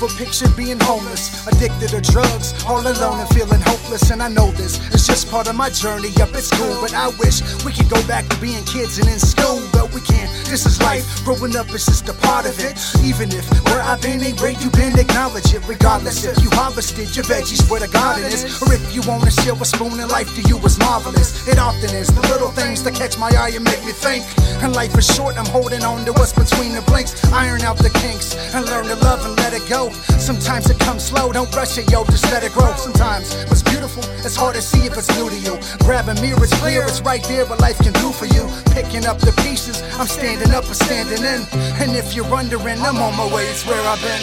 I 0.00 0.04
never 0.04 0.16
pictured 0.16 0.56
being 0.56 0.80
homeless, 0.80 1.46
addicted 1.46 1.90
to 1.90 2.00
drugs, 2.00 2.54
all 2.64 2.80
alone 2.80 3.20
and 3.20 3.28
feeling 3.36 3.60
hopeless. 3.60 4.10
And 4.10 4.22
I 4.22 4.28
know 4.28 4.50
this 4.52 4.80
is 4.94 5.06
just 5.06 5.30
part 5.30 5.46
of 5.46 5.56
my 5.56 5.68
journey 5.68 6.08
up 6.22 6.32
at 6.32 6.40
school. 6.40 6.80
But 6.80 6.94
I 6.94 7.08
wish 7.20 7.42
we 7.66 7.72
could 7.72 7.90
go 7.90 8.00
back 8.08 8.24
to 8.28 8.36
being 8.40 8.64
kids 8.64 8.96
and 8.96 9.06
in 9.08 9.18
school, 9.18 9.60
but 9.74 9.92
we 9.92 10.00
can't. 10.00 10.30
This 10.48 10.64
is 10.64 10.80
life. 10.80 11.04
Growing 11.24 11.54
up 11.54 11.68
is 11.74 11.84
just 11.84 12.08
a 12.08 12.14
part 12.14 12.46
of 12.46 12.56
it. 12.60 12.80
Even 13.04 13.28
if 13.28 13.44
where 13.68 13.82
I've 13.82 14.00
been 14.00 14.24
ain't 14.24 14.40
where 14.40 14.52
you've 14.52 14.72
been, 14.72 14.98
acknowledge 14.98 15.52
it. 15.52 15.60
Regardless 15.68 16.24
if 16.24 16.42
you 16.42 16.48
harvested 16.50 17.14
your 17.14 17.24
veggies 17.26 17.68
where 17.70 17.80
the 17.80 17.88
garden 17.88 18.24
is, 18.24 18.56
or 18.62 18.72
if 18.72 18.80
you 18.94 19.02
wanna 19.04 19.30
share 19.30 19.52
a 19.52 19.64
spoon 19.66 20.00
in 20.00 20.08
life 20.08 20.32
to 20.34 20.40
you 20.48 20.56
was 20.56 20.78
marvelous. 20.78 21.46
It 21.46 21.58
often 21.58 21.92
is 21.94 22.08
the 22.08 22.22
little 22.32 22.52
things 22.52 22.82
that 22.84 22.94
catch 22.94 23.18
my 23.18 23.28
eye 23.36 23.52
and 23.52 23.64
make 23.64 23.84
me 23.84 23.92
think. 23.92 24.24
And 24.62 24.74
life 24.74 24.96
is 24.96 25.06
short, 25.14 25.36
I'm 25.36 25.50
holding 25.52 25.84
on 25.84 26.06
to 26.06 26.12
what's 26.12 26.32
between 26.32 26.72
the 26.72 26.82
blinks. 26.88 27.12
Iron 27.32 27.60
out 27.62 27.76
the 27.76 27.90
kinks 28.00 28.34
and 28.54 28.64
learn 28.64 28.86
to 28.86 28.96
love 28.96 29.24
and 29.26 29.36
let 29.36 29.52
it 29.52 29.68
go. 29.68 29.89
Sometimes 30.18 30.70
it 30.70 30.78
comes 30.78 31.04
slow, 31.04 31.32
don't 31.32 31.54
rush 31.54 31.78
it, 31.78 31.90
yo, 31.90 32.04
just 32.04 32.24
let 32.30 32.42
it 32.44 32.52
grow. 32.52 32.72
Sometimes 32.76 33.34
what's 33.46 33.62
beautiful, 33.62 34.02
it's 34.24 34.36
hard 34.36 34.54
to 34.54 34.62
see 34.62 34.86
if 34.86 34.96
it's 34.96 35.08
new 35.16 35.28
to 35.28 35.38
you. 35.38 35.58
Grab 35.80 36.08
a 36.08 36.14
mirror, 36.20 36.42
it's 36.42 36.54
clear, 36.60 36.84
it's 36.84 37.00
right 37.00 37.22
there 37.24 37.46
what 37.46 37.60
life 37.60 37.78
can 37.78 37.92
do 37.94 38.10
for 38.12 38.26
you. 38.26 38.48
Picking 38.72 39.06
up 39.06 39.18
the 39.18 39.32
pieces, 39.42 39.82
I'm 39.98 40.06
standing 40.06 40.52
up 40.52 40.64
or 40.70 40.74
standing 40.74 41.24
in. 41.24 41.46
And 41.80 41.92
if 41.96 42.14
you're 42.14 42.28
wondering, 42.30 42.78
I'm 42.80 42.98
on 42.98 43.16
my 43.16 43.26
way, 43.34 43.46
it's 43.46 43.66
where 43.66 43.80
I've 43.86 44.00
been. 44.02 44.22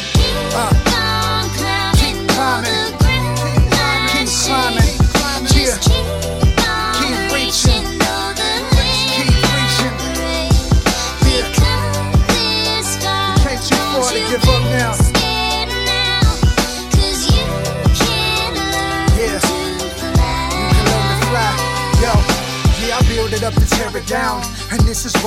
Uh, 0.54 0.72
keep 1.96 2.18
climbing, 2.30 2.94
keep 4.12 4.28
climbing, 4.28 4.94
yeah, 5.56 6.17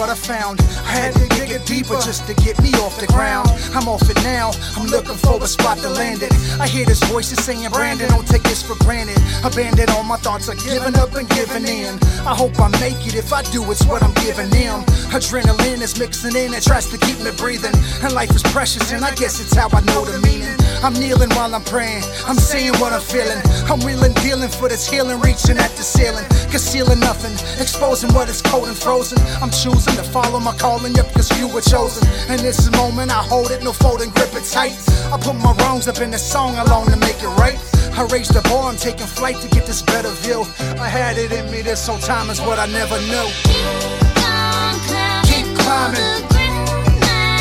what 0.01 0.09
I 0.09 0.15
found. 0.17 0.59
I 0.89 0.97
had 0.97 1.15
to 1.15 1.29
dig 1.37 1.51
it 1.51 1.67
deeper 1.67 1.95
just 2.01 2.27
to 2.27 2.35
get 2.35 2.57
me 2.63 2.73
off 2.81 2.99
the 2.99 3.07
ground. 3.07 3.49
I'm 3.77 3.87
off 3.87 4.09
it 4.09 4.17
now. 4.25 4.51
I'm 4.75 4.87
looking 4.89 5.15
for 5.15 5.37
a 5.37 5.47
spot 5.47 5.77
to 5.79 5.91
land 5.91 6.23
it. 6.23 6.33
I 6.59 6.67
hear 6.67 6.87
this 6.87 6.99
voice 7.05 7.21
voices 7.21 7.45
saying, 7.45 7.69
Brandon, 7.69 8.09
don't 8.09 8.27
take 8.27 8.43
this 8.45 8.63
for 8.63 8.77
granted. 8.83 9.21
Abandon 9.45 9.91
all 9.91 10.03
my 10.03 10.17
thoughts 10.17 10.49
of 10.49 10.57
giving 10.65 10.97
up 10.97 11.15
and 11.15 11.29
giving 11.29 11.67
in. 11.69 11.99
I 12.25 12.35
hope 12.35 12.59
I 12.59 12.69
make 12.81 12.97
it. 13.07 13.15
If 13.15 13.31
I 13.31 13.43
do, 13.53 13.61
it's 13.71 13.85
what 13.85 14.03
I'm 14.03 14.15
giving 14.25 14.49
them. 14.49 14.81
Adrenaline 15.13 15.83
is 15.83 15.99
mixing 15.99 16.35
in. 16.35 16.55
It 16.55 16.65
tries 16.65 16.89
to 16.89 16.97
keep 16.97 17.21
me 17.21 17.31
breathing. 17.37 17.77
And 18.03 18.15
life 18.15 18.31
is 18.35 18.43
precious, 18.43 18.91
and 18.93 19.05
I 19.05 19.15
guess 19.17 19.37
it's 19.37 19.55
how 19.55 19.69
I 19.69 19.83
know 19.93 20.05
the 20.09 20.17
meaning. 20.25 20.57
I'm 20.83 20.95
kneeling 20.95 21.29
while 21.37 21.55
I'm 21.55 21.65
praying. 21.65 22.03
I'm 22.25 22.41
saying 22.41 22.73
what 22.81 22.95
I'm 22.95 23.05
feeling. 23.05 23.41
I'm 23.69 23.81
reeling, 23.85 24.15
dealing 24.25 24.49
for 24.49 24.69
this 24.71 24.89
healing, 24.89 25.21
reaching 25.21 25.59
at 25.59 25.73
the 25.77 25.85
ceiling. 25.85 26.25
Concealing 26.49 27.01
nothing, 27.01 27.35
exposing 27.61 28.13
what 28.15 28.31
is 28.31 28.41
cold 28.41 28.67
and 28.67 28.77
frozen. 28.77 29.19
I'm 29.45 29.51
choosing 29.51 29.90
to 29.97 30.03
follow 30.03 30.41
my 30.41 30.55
calling, 30.57 30.95
yep, 30.95 31.13
cause 31.13 31.31
you 31.39 31.49
were 31.49 31.61
chosen. 31.61 32.07
And 32.29 32.41
this 32.41 32.71
moment, 32.73 33.11
I 33.11 33.23
hold 33.23 33.51
it, 33.51 33.63
no 33.63 33.73
folding, 33.73 34.11
grip 34.11 34.35
it 34.35 34.45
tight. 34.45 34.73
I 35.13 35.19
put 35.19 35.35
my 35.37 35.53
wrongs 35.61 35.89
up 35.89 36.01
in 36.01 36.11
the 36.11 36.19
song 36.19 36.57
alone 36.57 36.87
to 36.87 36.97
make 36.97 37.23
it 37.23 37.33
right. 37.39 37.59
I 37.97 38.05
raised 38.13 38.35
the 38.35 38.43
bar, 38.43 38.71
I'm 38.71 38.77
taking 38.77 39.07
flight 39.07 39.37
to 39.43 39.49
get 39.49 39.67
this 39.67 39.83
better 39.83 40.11
view. 40.23 40.45
I 40.79 40.89
had 40.89 41.19
it 41.19 41.33
in 41.33 41.51
me 41.51 41.63
this 41.63 41.87
whole 41.87 41.99
time, 41.99 42.31
is 42.31 42.41
what 42.41 42.59
I 42.59 42.67
never 42.67 42.99
knew. 43.11 43.29
Keep 45.29 45.47
climbing, 45.59 46.23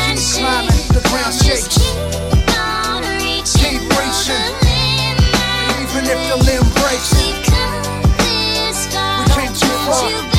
keep 0.04 0.20
climbing, 0.36 0.82
the 0.92 1.02
ground 1.08 1.34
shakes. 1.34 1.78
Keep 3.60 3.80
reaching, 3.98 4.50
even 5.80 6.04
if 6.08 6.20
the 6.28 6.36
limb 6.48 6.66
breaks. 6.80 7.12
We 9.18 9.24
came 9.34 9.52
too 9.54 9.76
far 9.86 10.29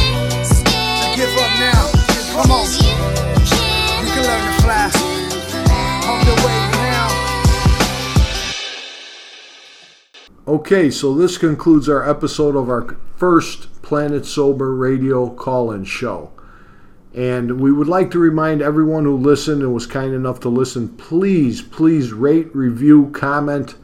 Come 2.42 2.52
on, 2.54 2.66
you 2.66 4.12
can 4.12 4.24
learn 4.26 4.46
to 4.48 4.54
fly. 4.64 4.90
On 6.08 6.20
the 6.26 6.34
way 6.44 6.62
now. 6.74 7.08
Okay, 10.48 10.90
so 10.90 11.14
this 11.14 11.38
concludes 11.38 11.88
our 11.88 12.10
episode 12.10 12.56
of 12.56 12.68
our 12.68 12.98
first 13.16 13.84
Planet 13.84 14.26
Sober 14.26 14.74
radio 14.74 15.30
call 15.30 15.72
in 15.72 15.84
show. 15.84 16.32
And 17.14 17.62
we 17.62 17.72
would 17.72 17.88
like 17.88 18.10
to 18.10 18.18
remind 18.18 18.64
everyone 18.64 19.04
who 19.04 19.18
listened 19.18 19.62
and 19.62 19.72
was 19.72 19.86
kind 19.86 20.16
enough 20.16 20.40
to 20.40 20.50
listen 20.50 20.90
please, 20.98 21.62
please 21.62 22.12
rate, 22.12 22.50
review, 22.56 23.12
comment, 23.12 23.76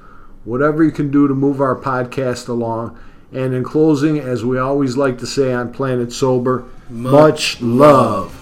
whatever 0.45 0.83
you 0.83 0.91
can 0.91 1.11
do 1.11 1.27
to 1.27 1.35
move 1.35 1.61
our 1.61 1.75
podcast 1.79 2.47
along. 2.47 2.97
And 3.31 3.53
in 3.53 3.63
closing, 3.63 4.17
as 4.17 4.43
we 4.43 4.57
always 4.57 4.97
like 4.97 5.19
to 5.19 5.27
say 5.27 5.53
on 5.53 5.71
Planet 5.71 6.11
Sober, 6.11 6.65
much 6.89 7.61
love. 7.61 8.36